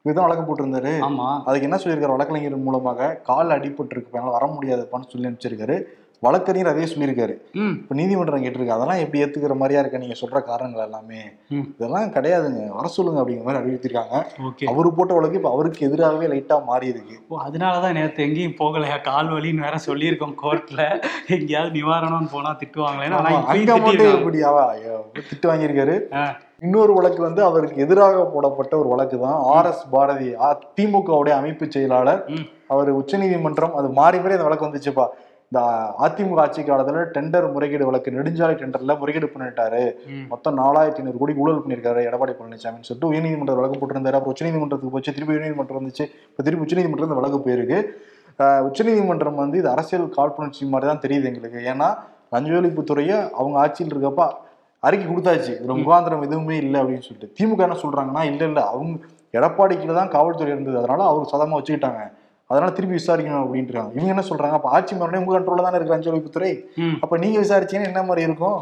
இதுதான் 0.05 0.29
வழக்கு 0.29 0.45
போட்டிருந்தாரு. 0.47 0.93
ஆமா. 1.09 1.27
அதுக்கு 1.49 1.67
என்ன 1.69 1.81
சொல்லியிருக்காரு 1.83 2.17
வழக்கறிஞர் 2.17 2.65
மூலமாக? 2.69 3.11
கால் 3.31 3.55
அடிபட்டு 3.57 3.95
இருக்கு 3.97 4.31
வர 4.37 4.47
முடியாதுப்பான்னு 4.55 5.11
சொல்லி 5.13 5.29
அனுப்பிச்சிருக்காரு. 5.29 5.77
வழக்கறிஞர் 6.23 6.71
அதே 6.71 6.85
சொல்லியிருக்காரு. 6.91 7.35
இப்போ 7.53 7.95
நீதிமன்றம் 7.99 8.43
கேட்டிருக்கு 8.45 8.75
அதெல்லாம் 8.75 9.01
எப்படி 9.05 9.23
ஏத்துக்கிற 9.23 9.55
மாதிரியா 9.57 9.81
இருக்க 9.81 10.01
நீங்க 10.03 10.17
சொல்ற 10.21 10.41
காரணங்கள் 10.49 10.85
எல்லாமே. 10.85 11.21
இதெல்லாம் 11.49 12.13
கிடையாதுங்க. 12.17 12.61
வர 12.77 12.87
சொல்லுங்க 12.97 13.19
அப்படிங்கிற 13.21 13.47
மாதிரி 13.47 13.63
அறிவித்திருக்காங்க 13.63 14.15
அவரு 14.73 14.93
போட்ட 14.99 15.15
வழக்கு 15.15 15.41
இப்ப 15.41 15.51
அவருக்கு 15.51 15.87
எதிராகவே 15.89 16.29
லைட்டா 16.33 16.59
மாறி 16.65 16.87
இருக்கு. 16.87 17.17
ஓ 17.29 17.41
அதனாலதான் 17.47 17.97
நேத்து 17.99 18.27
எங்கேயும் 18.29 18.59
போகலையா? 18.61 19.01
கால் 19.11 19.33
வலின்னு 19.33 19.67
வேற 19.67 19.79
சொல்லியிருக்கோம் 19.89 20.37
கோர்ட்ல. 20.45 20.85
எங்கேயாவது 21.39 21.75
நிவாரணம்னு 21.79 22.33
போனா 22.33 22.53
திட்டுவாங்களேன்னு 22.63 23.19
திட்டு 25.31 25.53
வாங்கியிருக்காரு. 25.53 25.97
இன்னொரு 26.67 26.93
வழக்கு 26.97 27.21
வந்து 27.27 27.41
அவருக்கு 27.49 27.83
எதிராக 27.85 28.19
போடப்பட்ட 28.33 28.73
ஒரு 28.81 28.89
வழக்கு 28.93 29.17
தான். 29.25 29.39
ஆர் 29.55 29.69
எஸ் 29.71 29.85
பாரதி 29.95 30.29
திமுகவுடைய 30.79 31.35
அமைப்பு 31.41 31.65
செயலாளர். 31.75 32.21
அவர் 32.73 32.91
உச்சநீதிமன்றம் 33.01 33.75
அது 33.79 33.89
மாறி 34.01 34.19
மாறி 34.25 34.37
அந்த 34.37 34.47
வழக்கு 34.49 34.69
வந்துச்சுப்பா. 34.69 35.07
இந்த 35.49 35.63
அதிமுக 36.05 36.43
ஆட்சி 36.43 36.61
காலத்துல 36.69 37.01
டெண்டர் 37.15 37.47
முறைகேடு 37.55 37.89
வழக்கு 37.89 38.15
நெடுஞ்சாலை 38.19 38.55
டெண்டர்ல 38.61 38.93
முறைகேடு 39.01 39.29
பண்ணிட்டாரு. 39.33 39.83
மொத்தம் 40.31 40.57
நாலாயிரத்தி 40.61 41.03
ஐநூறு 41.03 41.19
கோடி 41.23 41.33
ஊழல் 41.43 41.61
பண்ணியிருக்காரு 41.65 42.03
எடப்பாடி 42.09 42.35
பழனிசாமின்னு 42.39 42.89
சொல்லிட்டு 42.89 43.11
உயர்நீதிமன்ற 43.13 43.57
வழக்கு 43.59 43.81
போட்டிருந்தாரு. 43.81 44.19
அப்புறம் 44.19 44.35
உச்சநீதிமன்றத்துக்கு 44.37 44.95
போச்சு 44.95 45.15
திருப்பி 45.17 45.35
உயர்நீதிமன்றம் 45.35 45.81
வந்துச்சு. 45.81 46.07
இப்போ 46.31 46.45
திருப்பி 46.47 46.67
உச்சநீதிமன்றம் 46.67 47.09
இந்த 47.11 47.19
வழக்கு 47.21 47.41
போயிருக்கு. 47.49 47.81
உச்சநீதிமன்றம் 48.69 49.43
வந்து 49.43 49.59
இது 49.63 49.71
அரசியல் 49.75 50.09
காழ்ப்புணர்ச்சி 50.17 50.71
மாதிரி 50.75 50.91
தான் 50.93 51.05
தெரியுது 51.05 51.29
எங்களுக்கு. 51.33 51.61
ஏன்னா 51.73 51.91
லஞ்ச 52.35 52.55
ஒழிப்புத்துறையை 52.61 53.19
அவங்க 53.41 53.57
ஆட்சியில் 53.65 53.93
இருக்கப்ப 53.95 54.23
அறிக்கை 54.83 55.07
கொடுத்தாச்சு. 55.09 55.53
இதுல 55.59 55.75
முகாந்திரம் 55.83 56.23
எதுவுமே 56.23 56.57
இல்லை 56.57 56.79
அப்படின்னு 56.81 57.07
சொல்லிட்டு. 57.09 57.35
திமுக 57.39 57.67
என்ன 57.69 57.77
சொல்றாங்கன்னா 57.83 58.23
இல்ல 58.25 58.45
இல்ல 58.45 58.61
அவங்க 58.69 58.99
எடப்பாடிக்குள்ள 59.33 59.95
தான் 59.95 60.09
காவல்துறை 60.09 60.51
இருந்தது. 60.53 60.79
அதனால 60.79 61.03
அவர் 61.05 61.31
சதமா 61.33 61.59
வச்சுக்கிட்டாங்க. 61.59 62.03
அதனால 62.51 62.71
திருப்பி 62.77 62.95
விசாரிக்கணும் 62.99 63.43
அப்படின்றாங்க. 63.43 63.91
இவங்க 63.97 64.11
என்ன 64.15 64.25
சொல்றாங்க? 64.29 64.57
அப்ப 64.59 64.71
ஆட்சி 64.77 64.93
மறுபடியும் 64.95 65.23
உங்க 65.25 65.35
கண்ட்ரோல்ல 65.35 65.63
தானே 65.67 65.77
இருக்கு 65.79 65.95
லஞ்ச 65.95 66.09
ஒழிப்புத்துறை 66.11 66.51
அப்ப 67.05 67.19
நீங்க 67.23 67.37
விசாரிச்சீங்கன்னா 67.43 67.91
என்ன 67.91 68.03
மாதிரி 68.09 68.27
இருக்கும். 68.29 68.59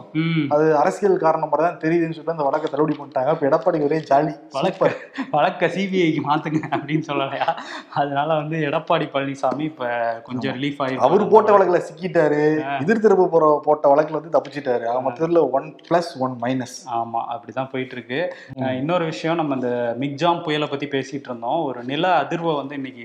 அது 0.55 0.65
அரசியல் 0.81 1.17
காரணம் 1.25 1.51
மாதிரி 1.53 1.65
தான் 1.67 1.81
தெரியுதுன்னு 1.85 2.17
சொல்லிட்டு 2.17 2.35
அந்த 2.37 2.47
வழக்கை 2.49 2.69
தள்ளுபடி 2.73 2.97
பண்ணிட்டாங்க. 2.99 3.33
இப்ப 3.37 3.47
எடப்பாடி 3.51 3.81
ஒரே 3.89 3.99
ஜாலி. 4.11 4.35
வழக்க 4.57 4.91
வழக்க 5.37 5.71
சிபிஐக்கு 5.75 6.23
மாத்துங்க 6.29 6.61
அப்படின்னு 6.77 7.07
சொல்லலையா? 7.09 7.49
அதனால 8.01 8.29
வந்து 8.41 8.59
எடப்பாடி 8.69 9.09
பழனிசாமி 9.15 9.65
இப்ப 9.71 9.89
கொஞ்சம் 10.29 10.55
ரிலீஃப் 10.59 10.81
ஆகி 10.87 11.01
அவர் 11.09 11.25
போட்ட 11.35 11.51
வழக்குல 11.57 11.81
சிக்கிட்டாரு. 11.89 12.41
எதிர் 12.85 13.05
திரும்ப 13.07 13.29
போற 13.35 13.51
போட்ட 13.67 13.85
வழக்குல 13.95 14.19
வந்து 14.21 14.35
தப்பிச்சிட்டாரு. 14.37 14.87
மொத்தத்துல 15.09 15.43
ஒன் 15.59 15.69
பிளஸ் 15.89 16.13
ஒன் 16.27 16.37
மைனஸ் 16.45 16.77
ஆமா 17.01 17.23
அப்படிதான் 17.35 17.71
போயிட்டு 17.75 17.97
இருக்கு 17.99 18.21
இன்னொரு 18.81 19.05
விஷயம் 19.13 19.41
நம்ம 19.43 19.59
இந்த 19.61 19.73
மிக்ஜாம் 20.05 20.43
புயலை 20.47 20.69
பத்தி 20.71 20.89
பேசிட்டு 20.97 21.29
இருந்தோம். 21.31 21.61
ஒரு 21.69 21.81
நில 21.93 22.07
அதிர்வை 22.23 22.55
வந்து 22.63 22.75
இன்னைக்கு 22.81 23.05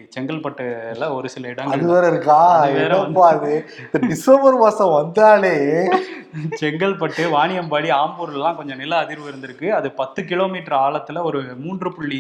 செங்கல்பட்டுல 0.76 1.16
ஒரு 1.16 1.28
சில 1.30 1.48
அது 1.48 1.54
இடங்கள் 1.54 1.94
வேற 1.94 2.08
இருக்கா? 2.08 2.40
அது 2.60 2.74
வேற 2.74 2.98
என்னப்பா 2.98 3.28
அது? 3.30 3.54
இந்த 3.86 4.08
டிசம்பர் 4.08 4.58
மாசம் 4.64 4.96
வந்தாலே. 5.00 5.56
செங்கல்பட்டு 6.62 7.24
வாணியம்பாடி 7.34 7.90
ஆம்பூர்லாம் 7.98 8.56
கொஞ்சம் 8.56 8.78
நில 8.78 8.94
அதிர்வு 9.04 9.28
இருந்திருக்கு. 9.32 9.68
அது 9.70 9.88
பத்து 9.92 10.26
கிலோமீட்டர் 10.26 10.78
ஆழத்துல 10.86 11.22
ஒரு 11.22 11.42
மூன்று 11.66 11.90
புள்ளி 11.94 12.20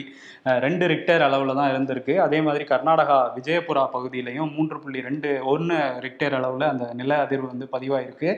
ரெண்டு 0.65 0.85
ரிக்டர் 0.87 1.25
அளவுல 1.27 1.55
தான் 1.55 1.71
இருந்திருக்கு. 1.73 2.13
அதே 2.25 2.39
மாதிரி 2.41 2.63
கர்நாடகா 2.63 3.17
விஜயபுரா 3.37 3.83
பகுதியிலையும் 3.95 4.53
மூன்று 4.57 4.77
புள்ளி 4.79 5.01
ரெண்டு 5.01 5.31
ஒன்று 5.53 5.79
ரிக்டர் 6.05 6.35
அளவுல 6.39 6.69
அந்த 6.73 6.87
நில 6.93 7.11
அதிர்வு 7.25 7.47
வந்து 7.53 7.67
பதிவாயிருக்கு. 7.75 8.31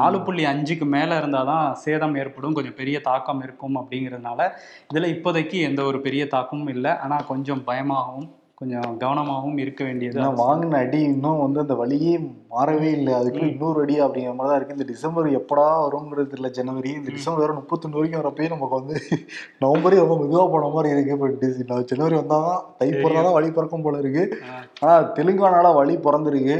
நாலு 0.00 0.20
புள்ளி 0.22 0.44
அஞ்சுக்கு 0.52 0.88
மேல 0.96 1.20
இருந்தாதான் 1.20 1.66
சேதம் 1.84 2.16
ஏற்படும். 2.16 2.56
கொஞ்சம் 2.58 2.78
பெரிய 2.82 3.00
தாக்கம் 3.10 3.42
இருக்கும் 3.42 3.78
அப்படிங்கிறதுனால 3.82 4.50
இதுல 4.92 5.10
இப்போதைக்கு 5.16 5.58
எந்த 5.70 5.82
ஒரு 5.82 6.00
பெரிய 6.00 6.24
தாக்கமும் 6.36 6.72
இல்லை. 6.76 6.94
ஆனா 7.06 7.18
கொஞ்சம் 7.32 7.64
பயமாகவும் 7.64 8.30
கொஞ்சம் 8.54 8.98
கவனமாகவும் 8.98 9.58
இருக்க 9.58 9.84
வேண்டியது. 9.84 10.18
வாங்கின 10.40 10.76
அடி 10.76 11.00
இன்னும் 11.04 11.40
வந்து 11.40 11.60
அந்த 11.60 11.74
வழியே 11.74 12.12
மாறவே 12.50 12.90
இல்லை. 12.90 13.14
அதுக்குள்ள 13.14 13.50
இன்னொரு 13.50 13.80
அடி 13.82 14.00
அப்படிங்கிற 14.00 14.34
மாதிரி 14.34 14.48
தான் 14.48 14.56
இருக்கு. 14.56 14.76
இந்த 14.76 14.84
டிசம்பர் 14.84 15.28
எப்படா 15.32 15.64
வருங்கிறது 15.84 16.32
இல்லை 16.32 16.50
ஜனவரி. 16.50 16.90
இந்த 16.90 17.10
டிசம்பர் 17.10 17.40
வேற 17.40 17.52
முப்பத்தொன்று 17.52 17.98
வரைக்கும் 17.98 18.22
வரப்பே 18.22 18.48
நமக்கு 18.48 18.74
வந்து 18.74 18.94
நவம்பரே 19.60 19.98
ரொம்ப 20.02 20.16
மெதுவா 20.16 20.50
போன 20.50 20.68
மாதிரி 20.68 20.94
இருக்கு. 20.94 21.16
இப்போ 21.58 21.80
ஜனவரி 21.82 22.16
வந்தாதான் 22.16 22.62
தை 22.78 22.88
பிறந்தாதான் 22.92 23.32
வழி 23.32 23.50
பிறக்கும் 23.50 23.82
போல 23.82 23.98
இருக்கு. 23.98 24.24
ஆ. 24.44 24.54
ஆனா 24.80 24.94
தெலுங்கானால 25.14 25.74
வழி 25.74 25.96
பிறந்திருக்கு. 25.98 26.56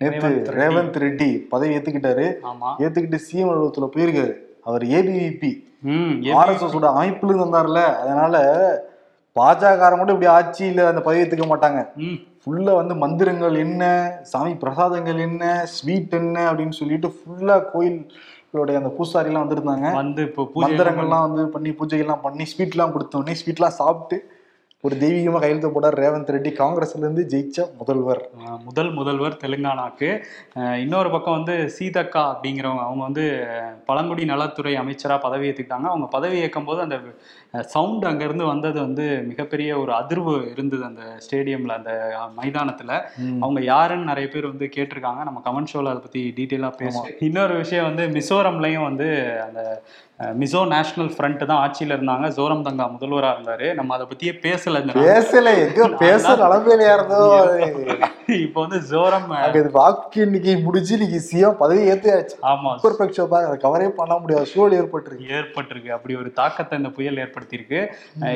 நேத்து 0.00 0.28
ரேவந்த் 0.54 0.98
ரெட்டி. 0.98 1.30
பதவி 1.48 1.76
ஏத்துக்கிட்டாரு. 1.76 2.26
ஆமா. 2.44 2.70
ஏத்துக்கிட்டு 2.78 3.18
சிஎம் 3.26 3.50
அலுவலகத்துல 3.50 3.90
போயிருக்காரு. 3.94 4.34
அவர் 4.62 4.82
ஏபிவிபி 4.94 5.52
ம் 5.86 6.12
ஆர்எஸ்எஸ் 6.34 6.74
ஓட 6.74 6.88
அமைப்புல 6.92 7.26
இருந்து 7.26 7.46
வந்தார்ல 7.46 7.80
அதனால 7.96 8.36
பாஜக 9.36 9.88
மட்டும் 9.92 10.16
இப்படி 10.16 10.30
ஆட்சியில 10.34 10.84
அந்த 10.88 11.00
பதவி 11.04 11.22
ஏத்துக்க 11.22 11.46
மாட்டாங்க. 11.48 11.80
ம். 12.02 12.18
ஃபுல்லா 12.42 12.72
வந்து 12.78 12.94
மந்திரங்கள் 13.02 13.56
என்ன 13.60 13.82
சாமி 14.30 14.52
பிரசாதங்கள் 14.62 15.20
என்ன 15.26 15.44
ஸ்வீட் 15.74 16.14
என்ன 16.18 16.36
அப்படின்னு 16.48 16.76
சொல்லிட்டு 16.78 17.08
ஃபுல்லா 17.14 17.56
கோயிலுடைய 17.70 18.80
அந்த 18.80 18.90
பூசாரி 18.96 19.30
எல்லாம் 19.30 19.44
வந்திருந்தாங்க. 19.44 19.86
வந்து 20.00 20.22
இப்போ 20.28 20.42
மந்திரங்கள்லாம் 20.64 21.24
வந்து 21.26 21.44
பண்ணி 21.54 21.72
பூஜைகள்லாம் 21.78 22.24
பண்ணி 22.26 22.46
ஸ்வீட்லாம் 22.52 22.94
கொடுத்தோடனே 22.94 23.36
ஸ்வீட்லாம் 23.40 23.78
சாப்பிட்டு 23.80 24.18
ஒரு 24.86 24.96
தெய்வீகமா 25.02 25.38
கையெழுத்து 25.42 25.68
போட்டார் 25.74 25.96
ரேவந்த் 26.00 26.32
ரெட்டி. 26.34 26.50
காங்கிரஸ்ல 26.58 27.02
இருந்து 27.02 27.22
ஜெயிச்ச 27.32 27.58
முதல்வர். 27.78 28.20
முதல் 28.64 28.90
முதல்வர் 28.98 29.36
தெலுங்கானாக்கு. 29.44 30.08
இன்னொரு 30.80 31.10
பக்கம் 31.14 31.36
வந்து 31.38 31.54
சீதக்கா 31.76 32.22
அப்படிங்கிறவங்க 32.32 32.82
அவங்க 32.86 33.02
வந்து 33.08 33.24
பழங்குடி 33.86 34.24
நலத்துறை 34.24 34.74
அமைச்சரா 34.82 35.16
பதவி 35.24 35.48
ஏற்றுக்கிட்டாங்க 35.50 35.88
அவங்க 35.92 36.08
பதவி 36.16 36.36
ஏற்கும் 36.44 36.68
போது 36.68 36.80
அந்த 36.86 36.98
சவுண்ட் 37.74 38.04
அங்கேருந்து 38.10 38.46
வந்தது 38.52 38.78
வந்து 38.80 39.06
மிகப்பெரிய 39.30 39.70
ஒரு 39.82 39.92
அதிர்வு 40.00 40.36
இருந்தது 40.52 40.84
அந்த 40.90 41.02
ஸ்டேடியம்ல 41.24 41.74
அந்த 41.80 41.92
மைதானத்துல. 42.38 42.92
அவங்க 43.40 43.62
யாருன்னு 43.72 44.10
நிறைய 44.12 44.28
பேர் 44.34 44.50
வந்து 44.52 44.68
கேட்டிருக்காங்க. 44.76 45.22
நம்ம 45.28 45.42
கமெண்ட் 45.48 45.72
ஷோல 45.74 45.92
அதை 45.94 46.02
பத்தி 46.06 46.22
டீட்டெயிலாக 46.38 46.80
பேசுவோம். 46.82 47.10
இன்னொரு 47.28 47.56
விஷயம் 47.62 47.88
வந்து 47.90 48.06
மிசோரம்லயும் 48.18 48.88
வந்து 48.90 49.08
அந்த 49.48 49.60
மிசோ 50.20 50.66
நேஷனல் 50.66 51.10
ஃப்ரண்ட் 51.10 51.44
தான் 51.44 51.62
ஆட்சியில 51.64 51.82
இருந்தாங்க. 51.82 52.26
ஜோரம் 52.36 52.62
தங்கா 52.62 52.90
முதல்வரா 52.90 53.30
இருந்தாரு. 53.36 53.74
நம்ம 53.74 53.94
அதை 53.94 54.06
பத்தியே 54.10 54.34
பேசல. 54.46 54.82
பேசல. 54.94 55.74
எங்க 55.74 55.96
பேச 55.96 56.36
நிலமையில 56.36 56.94
இருந்தோ? 56.94 57.22
இப்போ 58.44 58.58
வந்து 58.64 58.78
ஜோரம் 58.90 59.28
இது 59.60 59.70
வாக்கு 59.76 60.20
எண்ணிக்கை 60.24 60.54
முடிஞ்சு 60.66 60.94
நீங்க 61.02 61.18
சிஎம் 61.28 61.56
பதவி 61.62 61.82
ஏத்தியாச்சு. 61.92 62.36
ஆமா. 62.50 62.70
சூப்பர் 62.76 62.96
பெக்ஷோ 63.00 63.24
தான் 63.32 63.46
அதை 63.48 63.56
கவரே 63.64 63.88
பண்ண 63.98 64.14
முடியாத 64.22 64.46
சூழல் 64.52 64.76
ஏற்பட்டிருக்கு. 64.80 65.26
ஏற்பட்டிருக்கு. 65.38 65.90
அப்படி 65.96 66.14
ஒரு 66.20 66.30
தாக்கத்தை 66.40 66.78
இந்த 66.80 66.90
புயல் 66.96 67.20
ஏற்படுத்தியிருக்கு. 67.24 67.80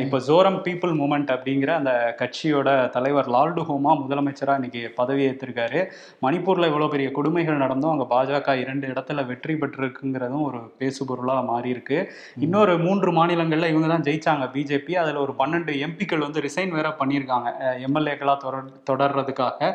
இப்போ 0.05 0.19
ஜோரம் 0.29 0.59
பீப்புள் 0.67 0.93
மூமெண்ட் 1.01 1.33
அப்படிங்கிற 1.37 1.73
அந்த 1.81 1.93
கட்சியோட 2.21 2.69
தலைவர் 2.97 3.31
லால்டு 3.37 3.65
ஹோமா 3.69 3.95
முதலமைச்சரா 4.03 4.57
இன்னைக்கு 4.61 4.83
பதவி 5.01 5.25
ஏற்றிருக்காரு 5.31 5.83
மணிப்பூர்ல 6.27 6.71
இவ்வளவு 6.73 6.93
பெரிய 6.95 7.11
கொடுமைகள் 7.19 7.63
நடந்தும் 7.65 7.93
அங்க 7.95 8.07
பாஜக 8.15 8.57
இரண்டு 8.65 8.87
இடத்துல 8.95 9.27
வெற்றி 9.31 9.57
பெற்றிருக்குங்கிறதும் 9.63 10.47
ஒரு 10.49 10.61
பேசுபொருளா 10.83 11.39
மாறி 11.51 11.71
இருக்கு 11.77 11.99
இன்னொரு 12.47 12.75
மூன்று 12.87 13.11
மாநிலங்கள்ல 13.21 13.71
இவங்க 13.73 13.89
தான் 13.95 14.07
ஜெயிச்சாங்க 14.09 14.47
பிஜேபி. 14.55 14.93
அதுல 15.05 15.21
ஒரு 15.27 15.35
பன்னெண்டு 15.41 15.73
எம்பிக்கள் 15.87 16.25
வந்து 16.27 16.45
ரிசைன் 16.49 16.77
வேற 16.79 16.89
பண்ணியிருக்காங்க. 17.01 17.49
எம்எல்ஏக்களா 17.89 18.37
தொடர் 18.47 18.73
தொடர்றதுக்காக. 18.91 19.75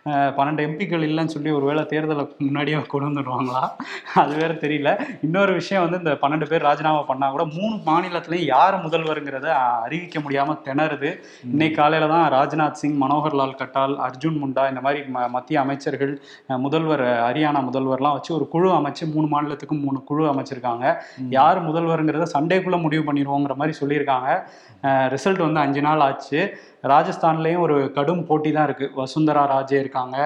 பன்னெண்டு 0.09 0.63
எம்பிக்கள் 0.63 1.03
இல்லைன்னு 1.03 1.25
சொல்லி 1.25 1.51
ஒருவேளை 1.51 1.83
தேர்தலை 1.83 2.37
முன்னாடியே 2.37 2.81
கொண்டு 2.81 3.09
வந்துடுவாங்களா? 3.09 3.69
அது 4.13 4.35
வேற 4.35 4.53
தெரியல. 4.53 5.07
இன்னொரு 5.21 5.53
விஷயம் 5.53 5.89
வந்து 5.89 5.97
இந்த 5.97 6.11
பன்னெண்டு 6.11 6.49
பேர் 6.49 6.61
ராஜினாமா 6.61 7.01
பண்ணா 7.01 7.29
கூட 7.29 7.45
மூணு 7.45 7.75
மாநிலத்திலையும் 7.75 8.45
யார் 8.45 8.85
முதல்வருங்கிறத 8.85 9.45
அறிவிக்க 9.83 10.19
முடியாம 10.19 10.57
திணறுது. 10.65 11.19
இன்னைக்கு 11.49 11.81
காலையில 11.81 12.11
தான் 12.11 12.31
ராஜ்நாத் 12.31 12.71
சிங் 12.71 12.99
மனோகர் 13.01 13.33
லால் 13.33 13.55
கட்டால் 13.55 13.95
அர்ஜுன் 13.97 14.37
முண்டா 14.37 14.67
இந்த 14.67 14.81
மாதிரி 14.81 15.03
ம- 15.13 15.29
மத்திய 15.29 15.59
அமைச்சர்கள் 15.59 16.21
முதல்வர் 16.47 17.01
ஹரியானா 17.01 17.67
முதல்வர்லாம் 17.71 18.11
வச்சு 18.11 18.35
ஒரு 18.35 18.47
குழு 18.47 18.71
அமைச்சு 18.71 19.13
மூணு 19.13 19.27
மாநிலத்துக்கும் 19.27 19.83
மூணு 19.83 20.03
குழு 20.03 20.33
அமைச்சிருக்காங்க. 20.33 20.95
யார் 21.29 21.71
முதல்வருங்கிறத 21.71 22.25
சண்டேக்குள்ள 22.33 22.81
முடிவு 22.81 23.13
பண்ணிடுவோங்கிற 23.13 23.55
மாதிரி 23.55 23.77
சொல்லியிருக்காங்க. 23.81 24.43
ரிசல்ட் 24.83 25.37
வந்து 25.37 25.59
அஞ்சு 25.59 25.81
நாள் 25.81 25.99
ஆச்சு. 25.99 26.57
ராஜஸ்தான்லேயும் 26.83 27.59
ஒரு 27.59 27.91
கடும் 27.91 28.25
போட்டி 28.25 28.51
தான் 28.51 28.63
இருக்கு. 28.63 28.91
வசுந்தரா 28.95 29.59
ராஜே 29.59 29.89
பண்ணியிருக்காங்க. 29.91 30.17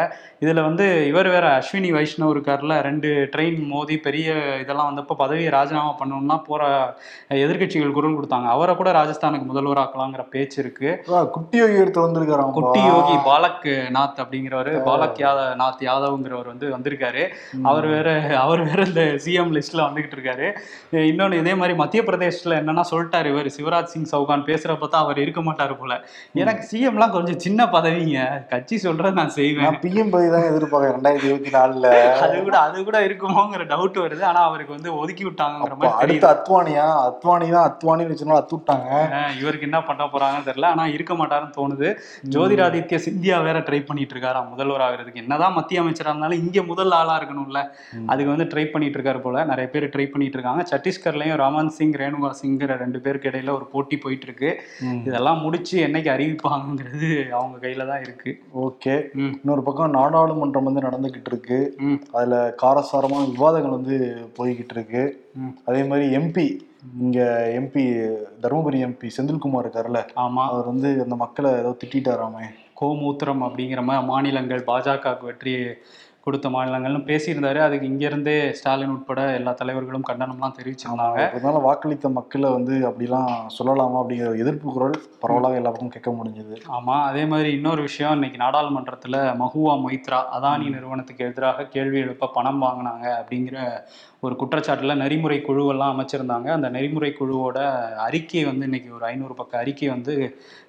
இதுல 0.44 0.62
வந்து 0.62 1.08
இவர் 1.08 1.28
வேற 1.28 1.46
அஸ்வினி 1.58 1.90
வைஷ்ணவ் 1.98 2.34
இருக்கார்ல 2.36 2.82
ரெண்டு 2.88 3.10
ட்ரெயின் 3.36 3.68
மோதி 3.68 3.98
பெரிய 3.98 4.34
இதெல்லாம் 4.62 4.90
வந்தப்போ 4.90 5.14
பதவியை 5.24 5.50
ராஜினாமா 5.50 5.96
பண்ணணும்னா 6.00 6.38
போற 6.48 6.64
எதிர்க்கட்சிகள் 7.30 7.96
குரல் 7.98 8.18
கொடுத்தாங்க. 8.18 8.48
அவரை 8.56 8.76
கூட 8.76 8.92
ராஜஸ்தானுக்கு 8.92 9.48
முதல்வராக்கலாங்கிற 9.52 10.24
பேச்சு 10.30 10.58
இருக்கு. 10.64 10.90
குட்டி 11.36 11.58
யோகி 11.58 11.78
எடுத்து 11.84 12.06
வந்திருக்காராம் 12.06 12.52
குட்டி 12.58 12.82
யோகி 12.84 13.16
பாலக் 13.30 13.68
நாத் 13.98 14.20
அப்படிங்கிறவர் 14.24 14.72
பாலக் 14.90 15.20
யாதவ் 15.26 15.54
நாத் 15.62 15.84
யாதவ்ங்கிறவர் 15.90 16.52
வந்து 16.52 16.68
வந்திருக்காரு. 16.76 17.24
அவர் 17.64 17.88
வேற 17.94 18.10
அவர் 18.40 18.64
வேற 18.70 18.84
இந்த 18.92 19.04
சிஎம் 19.26 19.54
லிஸ்ட்ல 19.58 19.82
வந்துகிட்டு 19.88 20.18
இருக்காரு. 20.18 20.48
இன்னொன்னு 20.92 21.40
இதே 21.40 21.54
மாதிரி 21.56 21.78
மத்திய 21.78 22.04
பிரதேசத்துல 22.04 22.58
என்னன்னா 22.62 22.84
சொல்லிட்டாரு 22.92 23.30
இவர் 23.34 23.50
சிவராஜ் 23.58 23.92
சிங் 23.94 24.10
சௌகான் 24.14 24.48
பேசுறப்ப 24.50 24.88
தான் 24.88 25.04
அவர் 25.06 25.20
இருக்க 25.26 25.42
மாட்டாரு 25.42 25.76
போல. 25.80 25.94
எனக்கு 26.34 26.64
சிஎம்லாம் 26.72 27.14
கொஞ்சம் 27.18 27.40
சின்ன 27.46 27.66
பதவிங்க. 27.66 28.20
கட்சி 28.50 28.76
சொல்றத 28.84 29.12
நான் 29.12 29.30
செய்வேன். 29.30 29.55
நான் 29.64 29.80
பிஎம் 29.84 30.12
பதவி 30.14 30.30
தான் 30.34 30.48
எதிர்பார்க்கறேன். 30.52 30.96
ரெண்டாயிரத்தி 30.98 31.30
இருபத்தி 31.30 31.52
நாலுல. 31.56 31.88
அது 32.26 32.38
கூட 32.48 32.58
அது 32.60 32.84
கூட 32.88 32.98
இருக்குமோங்கிற 33.08 33.64
டவுட் 33.74 33.98
வருது. 34.04 34.24
ஆனா 34.32 34.42
அவருக்கு 34.50 34.76
வந்து 34.78 34.92
ஒதுக்கி 35.02 35.24
விட்டாங்கிற 35.28 35.76
மாதிரி 35.82 36.02
அடுத்த 36.04 36.28
அத்வானியா? 36.36 36.86
அத்வானி 37.10 37.48
தான் 37.56 37.68
அத்வானின்னு 37.70 38.14
வச்சுனா 38.14 38.40
அத்து 38.42 38.58
விட்டாங்க 38.58 38.90
இவருக்கு 39.42 39.68
என்ன 39.70 39.82
பண்ண 39.90 40.04
போறாங்கன்னு 40.14 40.48
தெரியல. 40.50 40.70
ஆனா 40.76 40.86
இருக்க 40.96 41.14
மாட்டாருன்னு 41.14 41.58
தோணுது. 41.60 41.90
ஜோதிராதித்ய 42.36 43.00
சிந்தியா 43.08 43.38
வேற 43.48 43.60
ட்ரை 43.70 43.82
பண்ணிட்டு 43.90 44.16
இருக்காராம் 44.16 44.50
முதல்வர் 44.54 44.86
ஆகிறதுக்கு. 44.88 45.24
என்னதான் 45.26 45.58
மத்திய 45.60 45.84
அமைச்சரா 45.84 46.12
இருந்தாலும் 46.14 46.42
இங்க 46.46 46.64
முதல் 46.72 46.96
ஆளா 47.02 47.18
இருக்கணும்ல. 47.22 47.62
அதுக்கு 48.12 48.34
வந்து 48.34 48.50
ட்ரை 48.54 48.66
பண்ணிட்டு 48.72 48.98
இருக்காரு 49.00 49.22
போல. 49.28 49.46
நிறைய 49.52 49.70
பேர் 49.76 49.92
ட்ரை 49.96 50.08
பண்ணிட்டு 50.12 50.38
இருக்காங்க. 50.40 50.66
சத்தீஸ்கர்லயும் 50.74 51.40
ரமன் 51.46 51.74
சிங் 51.78 51.96
ரேணுகா 52.04 52.32
சிங்கிற 52.42 52.78
ரெண்டு 52.84 53.00
பேருக்கு 53.06 53.30
இடையில 53.32 53.54
ஒரு 53.60 53.66
போட்டி 53.74 53.98
போயிட்டு 53.98 54.28
இருக்கு. 54.30 54.52
இதெல்லாம் 55.10 55.42
முடிச்சு 55.46 55.76
என்னைக்கு 55.88 56.10
அறிவிப்பாங்கிறது 56.16 57.10
அவங்க 57.38 57.56
கையில 57.66 57.88
தான் 57.92 58.04
இருக்கு. 58.06 58.32
ஓகே. 58.66 58.96
இன்னொரு 59.46 59.64
பக்கம் 59.64 59.94
நாடாளுமன்றம் 59.94 60.68
வந்து 60.68 60.86
நடந்துகிட்டு 60.86 61.30
இருக்கு. 61.32 61.58
அதுல 62.12 62.36
காரசாரமான 62.62 63.26
விவாதங்கள் 63.32 63.76
வந்து 63.78 63.96
போய்கிட்டு 64.38 64.74
இருக்கு. 64.78 65.04
அதே 65.66 65.82
மாதிரி 65.84 66.06
எம்பி 66.18 66.46
இங்க 67.02 67.20
எம்பி 67.60 67.84
தருமபுரி 68.44 68.80
எம்பி 68.88 69.08
செந்தில்குமார் 69.18 69.64
இருக்காருல்ல. 69.66 70.02
ஆமா. 70.26 70.44
அவர் 70.52 70.66
வந்து 70.66 70.90
அந்த 71.04 71.16
மக்களை 71.16 71.52
ஏதோ 71.52 71.72
திட்டாராமே 71.84 72.46
கோமூத்திரம் 72.82 73.44
அப்படிங்கிற 73.48 73.82
மாதிரி 73.84 74.08
மாநிலங்கள் 74.12 74.64
பாஜகவுக்கு 74.68 75.30
வெற்றி 75.30 75.54
கொடுத்த 76.26 76.48
மாநிலங்கள்னு 76.50 77.02
பேசியிருந்தாரு. 77.10 77.60
அதுக்கு 77.66 77.90
இங்க 77.90 78.04
இருந்தே 78.06 78.36
ஸ்டாலின் 78.60 78.94
உட்பட 78.94 79.22
எல்லா 79.40 79.52
தலைவர்களும் 79.60 80.08
கண்டனம்லாம் 80.10 80.56
தெரிவிச்சிருந்தாங்க. 80.60 81.20
அதனால 81.34 81.60
வாக்களித்த 81.68 82.10
மக்களை 82.10 82.50
வந்து 82.52 82.76
அப்படிலாம் 82.90 83.30
சொல்லலாமா 83.58 84.00
அப்படிங்கிற 84.02 84.32
எதிர்ப்பு 84.44 84.74
குரல் 84.74 84.96
பரவலாக 85.20 85.60
எல்லா 85.60 85.72
பக்கம் 85.72 85.94
கேட்க 85.96 86.12
முடிஞ்சது. 86.12 86.56
ஆமா 86.78 86.96
அதே 87.10 87.26
மாதிரி 87.26 87.52
இன்னொரு 87.52 87.82
விஷயம் 87.82 88.14
இன்னைக்கு 88.14 88.40
நாடாளுமன்றத்துல 88.44 89.22
மஹுவா 89.44 89.76
மொய்த்ரா 89.86 90.22
அதானி 90.38 90.68
நிறுவனத்துக்கு 90.70 91.26
எதிராக 91.26 91.68
கேள்வி 91.76 92.00
எழுப்ப 92.00 92.32
பணம் 92.38 92.64
வாங்கினாங்க 92.64 93.06
அப்படிங்கிற 93.20 93.58
ஒரு 94.20 94.36
குற்றச்சாட்டுல 94.42 94.94
நெறிமுறை 94.96 95.38
குழுவெல்லாம் 95.40 95.94
அமைச்சிருந்தாங்க. 95.94 96.48
அந்த 96.58 96.70
நெறிமுறை 96.70 97.14
குழுவோட 97.20 97.60
அறிக்கை 98.08 98.44
வந்து 98.46 98.66
இன்னைக்கு 98.66 98.90
ஒரு 98.96 99.06
ஐநூறு 99.06 99.34
பக்க 99.34 99.58
அறிக்கை 99.58 99.90
வந்து 99.90 100.14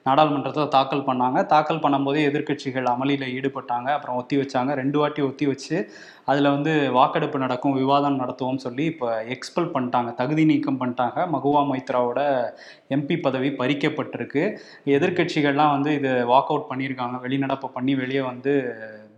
நாடாளுமன்றத்தில் 0.07 0.73
தாக்கல் 0.77 1.07
பண்ணாங்க. 1.09 1.39
தாக்கல் 1.53 1.81
பண்ணும்போதே 1.85 2.21
எதிர்க்கட்சிகள் 2.31 2.87
அமளியில் 2.95 3.27
ஈடுபட்டாங்க. 3.37 3.89
அப்புறம் 3.97 4.19
ஒத்தி 4.21 4.37
வச்சாங்க. 4.43 4.71
ரெண்டு 4.81 4.99
வாட்டி 5.03 5.23
ஒத்தி 5.29 5.47
வச்சு 5.53 5.77
அதில் 6.31 6.53
வந்து 6.55 6.73
வாக்கெடுப்பு 6.99 7.39
நடக்கும் 7.45 7.77
விவாதம் 7.81 8.21
நடத்துவோம்னு 8.23 8.65
சொல்லி 8.67 8.85
இப்போ 8.93 9.09
எக்ஸ்பெல் 9.35 9.73
பண்ணிட்டாங்க. 9.75 10.13
தகுதி 10.21 10.45
நீக்கம் 10.53 10.81
பண்ணிட்டாங்க. 10.81 11.19
மகுவா 11.35 11.63
மைத்ராவோட 11.73 12.21
எம்பி 12.97 13.17
பதவி 13.27 13.51
பறிக்கப்பட்டிருக்கு. 13.63 14.45
எதிர்க்கட்சிகள்லாம் 14.97 15.75
வந்து 15.77 15.93
இது 15.99 16.13
வாக் 16.33 16.53
அவுட் 16.53 16.71
பண்ணியிருக்காங்க. 16.71 17.19
வெளிநடப்பு 17.27 17.71
பண்ணி 17.79 17.95
வெளியே 18.05 18.25
வந்து 18.33 18.55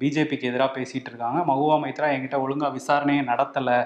பிஜேபிக்கு 0.01 0.49
எதிராக 0.51 0.71
பேசிட்டு 0.77 1.09
இருக்காங்க. 1.11 1.39
மகுவா 1.51 1.77
மைத்ரா 1.85 2.09
என்கிட்ட 2.17 2.39
ஒழுங்காக 2.45 2.73
விசாரணையை 2.79 3.23
நடத்தலை. 3.31 3.79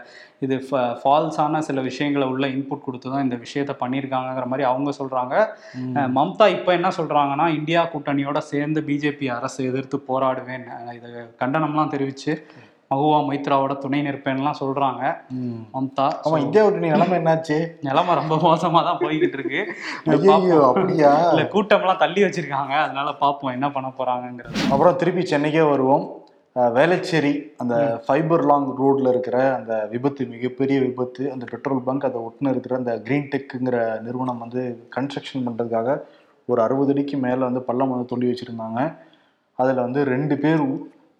இது 0.44 0.56
ஃபால்ஸான 1.00 1.60
சில 1.68 1.80
விஷயங்களை 1.90 2.26
உள்ள 2.32 2.44
இன்புட் 2.56 2.86
கொடுத்து 2.86 3.08
தான் 3.12 3.24
இந்த 3.26 3.36
விஷயத்த 3.44 3.72
பண்ணியிருக்காங்கங்கிற 3.82 4.46
மாதிரி 4.52 4.66
அவங்க 4.70 4.90
சொல்கிறாங்க 5.00 5.34
மம்தா 6.18 6.46
இப்போ 6.56 6.70
என்ன 6.78 6.88
சொல்றாங்கன்னா 6.98 7.46
இந்தியா 7.58 7.82
கூட்டணியோட 7.94 8.38
சேர்ந்து 8.52 8.82
பிஜேபி 8.90 9.28
அரசு 9.38 9.60
எதிர்த்து 9.70 9.98
போராடுவேன். 10.10 10.66
இது 10.98 11.10
கண்டனம்லாம் 11.42 11.94
தெரிவிச்சு 11.94 12.34
மகுவா 12.92 13.18
மைத்ராவோட 13.28 13.74
துணை 13.84 14.00
நிற்பேன்லாம் 14.06 14.60
சொல்றாங்க. 14.62 15.02
மம்தா 15.74 16.06
ஆமா 16.24 16.38
இந்தியா 16.44 16.62
கூட்டணி 16.64 16.94
நிலைமை 16.94 17.16
என்னாச்சு? 17.20 17.58
நிலைமை 17.88 18.14
ரொம்ப 18.20 18.36
மோசமா 18.46 18.80
தான் 18.88 19.00
போய்கிட்டு 19.04 19.38
இருக்கு 19.38 19.60
அப்படியா? 20.70 21.12
இல்ல 21.32 21.44
கூட்டம்லாம் 21.54 22.02
தள்ளி 22.02 22.20
வச்சிருக்காங்க. 22.24 22.74
அதனால 22.86 23.08
பார்ப்போம் 23.22 23.54
என்ன 23.56 23.68
பண்ண 23.76 23.90
போறாங்கங்கிறது. 24.00 24.66
அப்புறம் 24.72 24.98
திருப்பி 25.02 25.24
சென்னைக்கே 25.32 25.64
வருவோம். 25.72 26.04
வேளச்சேரி 26.76 27.30
அந்த 27.62 27.74
ஃபைபர் 28.06 28.42
லாங் 28.48 28.66
ரோட்ல 28.80 29.12
இருக்கிற 29.12 29.36
அந்த 29.58 29.72
விபத்து 29.92 30.22
மிகப்பெரிய 30.32 30.78
விபத்து 30.82 31.22
அந்த 31.34 31.44
பெட்ரோல் 31.52 31.80
பங்க் 31.86 32.04
அதை 32.08 32.18
ஒட்டுன 32.26 32.50
இருக்கிற 32.54 32.74
அந்த 32.80 32.94
கிரீன் 33.06 33.30
டெக்குங்கிற 33.34 33.76
நிறுவனம் 34.06 34.42
வந்து 34.44 34.62
கன்ஸ்ட்ரக்ஷன் 34.96 35.44
பண்ணுறதுக்காக 35.46 35.94
ஒரு 36.48 36.60
அறுபது 36.66 36.92
அடிக்கு 36.94 37.16
மேலே 37.24 37.42
வந்து 37.48 37.62
பள்ளம் 37.68 37.92
வந்து 37.94 38.10
தோண்டி 38.10 38.28
வச்சுருந்தாங்க. 38.30 38.80
அதில் 39.58 39.82
வந்து 39.86 40.02
ரெண்டு 40.14 40.36
பேர் 40.42 40.62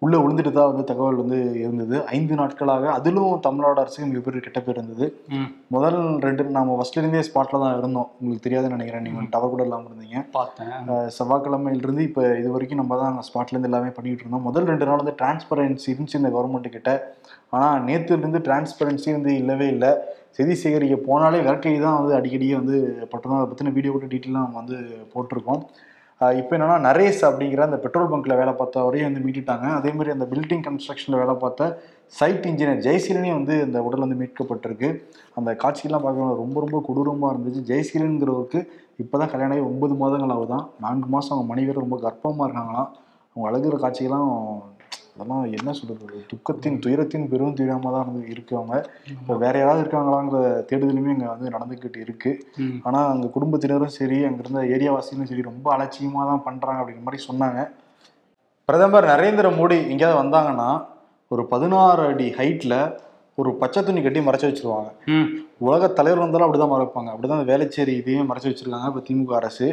உள்ள 0.03 0.15
விழுந்துட்டு 0.21 0.51
தான் 0.57 0.69
வந்து 0.71 0.85
தகவல் 0.91 1.19
வந்து 1.21 1.39
இருந்தது. 1.63 1.95
ஐந்து 2.17 2.35
நாட்களாக 2.39 2.85
அதிலும் 2.97 3.33
தமிழ்நாடு 3.47 3.81
அரசுக்கு 3.83 4.09
மிகப்பெரிய 4.11 4.41
கெட்ட 4.45 4.59
பேர் 4.65 4.79
இருந்தது. 4.79 5.05
முதல் 5.75 5.99
ரெண்டு 6.27 6.43
நாம 6.57 6.75
ஃபர்ஸ்ட்ல 6.77 7.01
இருந்தே 7.01 7.23
ஸ்பாட்ல 7.29 7.61
தான் 7.63 7.75
இருந்தோம். 7.79 8.09
உங்களுக்கு 8.19 8.45
தெரியாதுன்னு 8.47 8.77
நினைக்கிறேன். 8.77 9.05
நீங்கள் 9.07 9.29
டவர் 9.35 9.53
கூட 9.53 9.63
இல்லாமல் 9.67 9.89
இருந்தீங்க. 9.91 10.19
பார்த்தேன். 10.37 10.73
செவ்வாய்க்கிழமையிலிருந்து 11.17 12.05
இப்போ 12.09 12.23
இது 12.41 12.55
வரைக்கும் 12.55 12.81
நம்ம 12.83 12.97
தான் 13.03 13.21
ஸ்பாட்லேருந்து 13.29 13.71
எல்லாமே 13.71 13.93
பண்ணிட்டு 13.99 14.25
இருந்தோம். 14.25 14.47
முதல் 14.49 14.69
ரெண்டு 14.71 14.87
நாள் 14.89 15.01
வந்து 15.03 15.15
டிரான்ஸ்பரன்சி 15.21 15.89
இருந்துச்சு 15.93 16.21
இந்த 16.21 16.31
கவர்மெண்ட் 16.35 16.75
கிட்ட. 16.77 16.91
ஆனால் 17.55 17.79
நேற்றுலேருந்து 17.87 18.41
டிரான்ஸ்பரன்சி 18.49 19.09
வந்து 19.17 19.31
இல்லவே 19.43 19.69
இல்லை. 19.75 19.93
செய்தி 20.37 20.53
சேகரிக்க 20.61 20.95
போனாலே 21.07 21.39
விரட்டி 21.47 21.71
தான் 21.87 21.97
வந்து 22.01 22.13
அடிக்கடியே 22.19 22.53
வந்து 22.59 22.77
பட்டோம் 23.11 23.39
அதை 23.39 23.47
பற்றின 23.49 23.73
வீடியோ 23.75 23.91
கூட 23.95 24.07
டீட்டெயிலாக 24.13 24.45
நம்ம 24.45 24.59
வந்து 24.61 24.77
போட்டிருக்கோம். 25.11 25.61
இப்போ 26.21 26.53
என்னன்னா 26.55 26.75
நரேஸ் 26.85 27.21
அப்படிங்கிற 27.27 27.61
அந்த 27.67 27.77
பெட்ரோல் 27.83 28.09
பங்க்கில் 28.11 28.39
வேலை 28.39 28.51
பார்த்த 28.59 28.83
வரையும் 28.85 29.07
வந்து 29.09 29.23
மீட்டுட்டாங்க. 29.25 29.67
அதே 29.79 29.91
மாதிரி 29.97 30.13
அந்த 30.15 30.25
பில்டிங் 30.31 30.63
கன்ஸ்ட்ரக்ஷனில் 30.67 31.19
வேலை 31.21 31.33
பார்த்த 31.43 31.67
சைட் 32.17 32.45
இன்ஜினியர் 32.49 32.83
ஜெயசீலனே 32.85 33.31
வந்து 33.37 33.55
அந்த 33.65 33.77
உடல் 33.87 34.03
வந்து 34.05 34.19
மீட்கப்பட்டிருக்கு. 34.21 34.89
அந்த 35.39 35.51
காட்சியெல்லாம் 35.63 36.05
பார்க்க 36.05 36.41
ரொம்ப 36.43 36.57
ரொம்ப 36.65 36.79
கொடூரமாக 36.87 37.33
இருந்துச்சு. 37.33 37.63
ஜெயசீலன்கிறவருக்கு 37.71 38.61
இப்போ 39.03 39.17
தான் 39.21 39.31
கல்யாணம் 39.33 39.55
ஆகி 39.57 39.65
ஒன்பது 39.71 39.95
மாதங்கள் 40.03 40.33
ஆகுதான். 40.35 40.65
நான்கு 40.85 41.09
மாதம் 41.15 41.33
அவங்க 41.35 41.47
மனைவியர் 41.53 41.83
ரொம்ப 41.83 41.97
கர்ப்பமாக 42.05 42.47
இருக்காங்களாம். 42.47 42.89
அவங்க 43.35 43.45
அழகிற 43.49 43.77
காட்சிகள்லாம் 43.83 44.31
அதெல்லாம் 45.15 45.43
என்ன 45.57 45.71
சொல்றது? 45.71 46.17
துக்கத்தின் 46.31 46.79
துயரத்தின் 46.79 47.27
பெரும் 47.29 47.55
துயரமாக 47.57 47.91
தான் 47.95 48.07
வந்து 48.07 48.21
இருக்கு 48.29 48.53
அவங்க 48.57 48.75
இப்போ 49.13 49.33
வேற 49.35 49.53
யாராவது 49.59 49.81
இருக்காங்களாங்கிற 49.83 50.39
தேடுதலுமே 50.69 51.11
இங்கே 51.11 51.27
வந்து 51.27 51.49
நடந்துக்கிட்டு 51.49 51.99
இருக்கு. 51.99 52.31
ம். 52.57 52.77
ஆனால் 52.83 53.09
அங்கே 53.09 53.27
குடும்பத்தினரும் 53.27 53.95
சரி 53.97 54.17
அங்கே 54.25 54.41
இருந்த 54.43 54.61
ஏரியாவாசிகளும் 54.75 55.29
சரி 55.31 55.41
ரொம்ப 55.41 55.67
அலட்சியமாக 55.75 56.25
தான் 56.27 56.43
பண்ணுறாங்க 56.47 56.81
அப்படிங்கிற 56.81 57.05
மாதிரி 57.07 57.23
சொன்னாங்க. 57.29 57.59
பிரதமர் 58.69 59.05
நரேந்திர 59.05 59.47
மோடி 59.55 59.77
எங்கேயாவது 59.91 60.21
வந்தாங்கன்னா 60.23 60.69
ஒரு 61.31 61.43
பதினாறு 61.47 62.03
அடி 62.07 62.27
ஹைட்டில் 62.37 62.77
ஒரு 63.37 63.51
பச்சை 63.57 63.83
துணி 63.83 64.01
கட்டி 64.01 64.19
மறைச்சு 64.19 64.47
வச்சிருவாங்க. 64.49 64.89
உலக 65.59 65.87
தலைவர் 65.89 66.19
வந்தாலும் 66.19 66.45
அப்படிதான் 66.47 66.73
மறைப்பாங்க. 66.73 67.09
அப்படிதான் 67.13 67.45
வேலைச்சேரி 67.51 67.93
இதையும் 67.95 68.29
மறைச்சு 68.31 68.49
வச்சிருக்காங்க 68.51 68.87
இப்போ 68.87 69.03
திமுக 69.07 69.35
அரசு. 69.35 69.67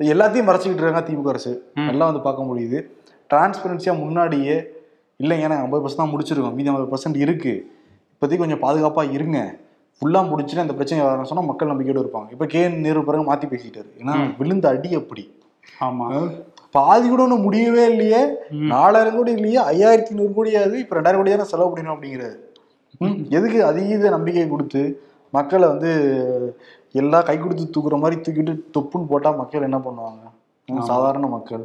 எல்லாத்தையும் 0.00 0.48
மறைச்சிக்கிட்டு 0.48 0.82
இருக்காங்க 0.82 1.04
திமுக 1.08 1.28
அரசு. 1.28 1.52
ம். 1.76 1.86
நல்லா 1.86 2.06
வந்து 2.06 2.20
பார்க்க 2.20 2.48
முடியுது. 2.50 2.80
டிரான்ஸ்பரன்சியாக 3.30 3.98
முன்னாடியே 3.98 4.56
இல்லைங்க 5.20 5.42
நாங்கள் 5.42 5.64
ஐம்பது 5.64 5.82
பர்சன்ட் 5.82 6.02
தான் 6.02 6.12
முடிச்சிருக்கோம். 6.12 6.54
மீதி 6.54 6.68
ஐம்பது 6.68 6.90
பர்சன்ட் 6.92 7.16
இருக்கு. 7.16 7.52
இப்போதைக்கு 8.12 8.36
கொஞ்சம் 8.36 8.58
பாதுகாப்பாக 8.58 9.12
இருங்க. 9.12 9.38
ஃபுல்லாக 10.02 10.30
முடிச்சுட்டு 10.30 10.60
அந்த 10.60 10.72
பிரச்சனை 10.72 11.04
வரணும்னு 11.04 11.24
சொன்னால் 11.24 11.46
மக்கள் 11.46 11.68
நம்பிக்கையோடு 11.68 12.02
இருப்பாங்க. 12.04 12.28
இப்போ 12.30 12.46
கே 12.46 12.68
நேரு 12.68 13.04
பிறகு 13.04 13.22
மாற்றி 13.22 13.46
பேசிட்டாரு. 13.46 13.88
ஏன்னா. 13.98 14.12
விழுந்த 14.38 14.68
அடி 14.68 14.94
அப்படி. 14.96 15.24
ஆமா. 15.80 16.06
பாதி 16.72 17.08
கூட 17.08 17.22
ஒன்றும் 17.22 17.42
முடியவே 17.42 17.84
இல்லையே. 17.86 18.20
நாலாயிரம் 18.72 19.16
கோடி 19.16 19.32
இல்லையே. 19.32 19.58
ஐயாயிரத்தி 19.64 20.14
நூறு 20.14 20.32
கோடியாவது 20.34 20.78
இப்போ 20.78 20.96
ரெண்டாயிரம் 20.96 21.20
கோடி 21.20 21.30
தானே 21.30 21.44
செலவு 21.44 21.70
பண்ணணும் 21.70 21.94
அப்படிங்கிறாரு. 21.96 22.36
ம், 23.00 23.16
எதுக்கு 23.30 23.64
அதீத 23.64 24.10
நம்பிக்கை 24.10 24.48
கொடுத்து 24.48 24.82
மக்களை 25.32 25.68
வந்து 25.68 25.90
எல்லாம் 26.94 27.24
கை 27.24 27.38
கொடுத்து 27.38 27.64
தூக்குற 27.74 27.98
மாதிரி 27.98 28.20
தூக்கிட்டு 28.20 28.52
தொப்புன்னு 28.76 29.06
போட்டால் 29.06 29.36
மக்கள் 29.36 29.62
என்ன 29.62 29.78
பண்ணுவாங்க. 29.78 30.22
சாதாரண 30.88 31.26
மக்கள். 31.26 31.64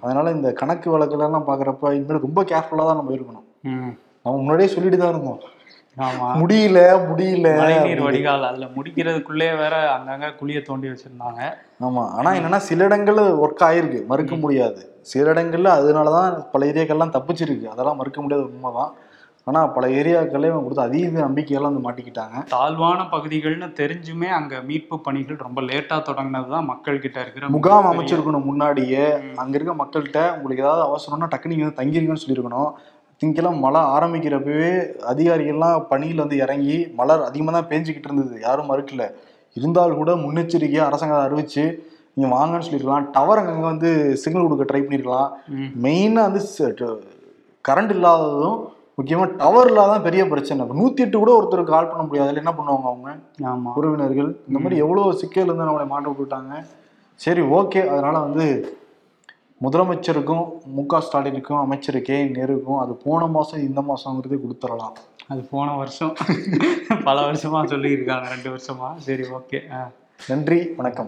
அதனால 0.00 0.30
இந்த 0.30 0.52
கணக்கு 0.52 0.88
வழக்குலாம் 0.90 1.48
பார்க்குறப்ப 1.48 1.94
இனிமேல் 1.94 2.20
ரொம்ப 2.20 2.42
கேர்ஃபுல்லாக 2.42 2.88
தான் 2.90 2.96
நம்ம 2.96 3.12
இருக்கணும். 3.12 3.46
நம்ம 4.24 4.38
முன்னாடியே 4.38 4.68
சொல்லிட்டு 4.68 4.98
தான் 4.98 5.08
இருந்தோம். 5.08 5.40
முடியல 6.40 6.78
முடியல. 7.08 7.48
மழைநீர். 7.56 8.00
வடிகால் 8.00 8.42
அதுல 8.42 8.66
முடிக்கிறதுக்குள்ளே 8.76 9.56
வேற 9.56 9.74
அங்கங்க 9.96 10.34
குழிய 10.34 10.62
தோண்டி 10.62 10.88
வச்சிருந்தாங்க. 10.88 11.40
ஆமா. 11.80 12.04
ஆனா 12.08 12.30
என்னன்னா 12.30 12.56
சில 12.56 12.88
இடங்கள்ல 12.88 13.24
ஒர்க் 13.44 13.64
ஆயிருக்கு. 13.68 14.06
மறுக்க 14.06 14.34
முடியாது. 14.36 14.80
சில 15.00 15.32
இடங்கள்ல 15.32 15.70
அதனாலதான் 15.78 16.44
பல 16.52 16.66
ஏரியாக்கள்லாம் 16.66 17.16
தப்பிச்சிருக்கு. 17.16 17.66
அதெல்லாம் 17.66 17.96
மறுக்க 17.96 18.20
முடியாத 18.20 18.44
உண்மைதான். 18.44 18.92
ஆனால் 19.46 19.70
பல 19.74 19.84
ஏரியாக்களே 20.00 20.48
இவங்க 20.50 20.64
கொடுத்த 20.64 20.82
அதீத 20.88 21.18
நம்பிக்கையெல்லாம் 21.24 21.72
வந்து 21.72 21.84
மாட்டிக்கிட்டாங்க. 21.86 22.36
தாழ்வான 22.52 23.00
பகுதிகள்னு 23.14 23.68
தெரிஞ்சுமே 23.80 24.28
அங்க 24.38 24.60
மீட்பு 24.68 24.96
பணிகள் 25.06 25.38
ரொம்ப 25.46 25.60
லேட்டா 25.68 25.96
தொடங்கினது 26.08 26.48
தான் 26.54 26.68
மக்கள் 26.72 27.00
கிட்ட 27.04 27.18
இருக்கிற 27.24 27.48
முகாம் 27.56 27.88
அமைச்சிருக்கணும் 27.90 28.48
முன்னாடியே. 28.50 29.06
அங்க 29.42 29.54
இருக்க 29.58 29.74
மக்கள்கிட்ட 29.82 30.20
உங்களுக்கு 30.36 30.64
ஏதாவது 30.66 30.82
அவசரம்னா 30.88 31.28
டக்குனு 31.32 31.52
நீங்க 31.54 31.66
வந்து 31.66 31.80
தங்கிருங்கன்னு 31.80 32.22
சொல்லியிருக்கணும். 32.24 32.70
திங்கெல்லாம் 33.20 33.58
மழை 33.64 33.80
ஆரம்பிக்கிறப்பவே 33.94 34.70
அதிகாரிகள்லாம் 35.12 35.82
பணியில் 35.90 36.22
வந்து 36.24 36.38
இறங்கி 36.44 36.76
மழை 37.00 37.16
அதிகமாக 37.30 37.54
தான் 37.56 37.68
பேஞ்சிக்கிட்டு 37.72 38.08
இருந்தது. 38.10 38.36
யாரும் 38.46 38.70
மறுக்கல. 38.72 39.04
இருந்தால் 39.56 39.98
கூட 40.00 40.10
முன்னெச்சரிக்கையாக 40.24 40.88
அரசாங்கம் 40.90 41.24
அறிவிச்சு 41.26 41.64
நீங்க 42.14 42.28
வாங்கன்னு 42.36 42.66
சொல்லியிருக்கலாம். 42.66 43.08
டவர் 43.16 43.40
அங்கங்க 43.42 43.66
வந்து 43.72 43.90
சிக்னல் 44.22 44.46
கொடுக்க 44.46 44.66
ட்ரை 44.70 44.82
பண்ணியிருக்கலாம். 44.84 45.30
மெயினாக 45.86 46.28
வந்து 46.28 46.88
கரண்ட் 47.64 47.92
இல்லாததும் 47.96 48.56
முக்கியமாக 48.94 49.32
டவர் 49.32 49.72
இல்லாதான் 49.72 50.02
பெரிய 50.02 50.28
பிரச்சனை. 50.28 50.66
நூற்றி 50.66 51.02
எட்டு 51.02 51.18
கூட 51.18 51.32
ஒருத்தருக்கு 51.40 51.64
கால் 51.64 51.88
பண்ண 51.88 52.02
முடியாது. 52.02 52.30
அதுல 52.30 52.50
என்ன 52.50 52.62
பண்ணுவாங்க 52.62 52.82
அவங்க? 52.82 53.10
ஆமா. 53.42 53.72
உறவினர்கள். 53.74 54.40
இந்த 54.48 54.58
மாதிரி 54.58 54.76
எவ்வளோ 54.76 55.12
சிக்கல் 55.12 55.54
வந்து 55.54 55.64
நம்மளை 55.64 55.82
மாட்ட 55.82 56.12
விட்டுட்டாங்க 56.12 56.64
சரி 57.14 57.40
ஓகே. 57.40 57.86
அதனால 57.86 58.18
வந்து 58.18 58.76
முதலமைச்சருக்கும் 59.62 60.48
மு 60.64 60.86
க 60.86 61.02
ஸ்டாலினுக்கும் 61.12 61.58
அமைச்சர் 61.58 62.02
கே. 62.02 62.24
நேருக்கும் 62.24 62.78
அது 62.78 62.94
போன 62.94 63.26
மாசம் 63.26 63.60
இந்த 63.60 63.80
மாசங்கிறது 63.80 64.38
கொடுத்துடலாம். 64.44 64.92
அது 65.28 65.40
போன 65.50 65.72
வருஷம். 65.72 66.14
பல 67.04 67.20
வருஷமா 67.20 67.60
சொல்லியிருக்காங்க. 67.66 68.24
ரெண்டு 68.24 68.50
வருஷமா. 68.50 68.96
சரி 68.96 69.22
ஓகே. 69.22 69.60
நன்றி. 70.28 70.68
வணக்கம். 70.76 71.06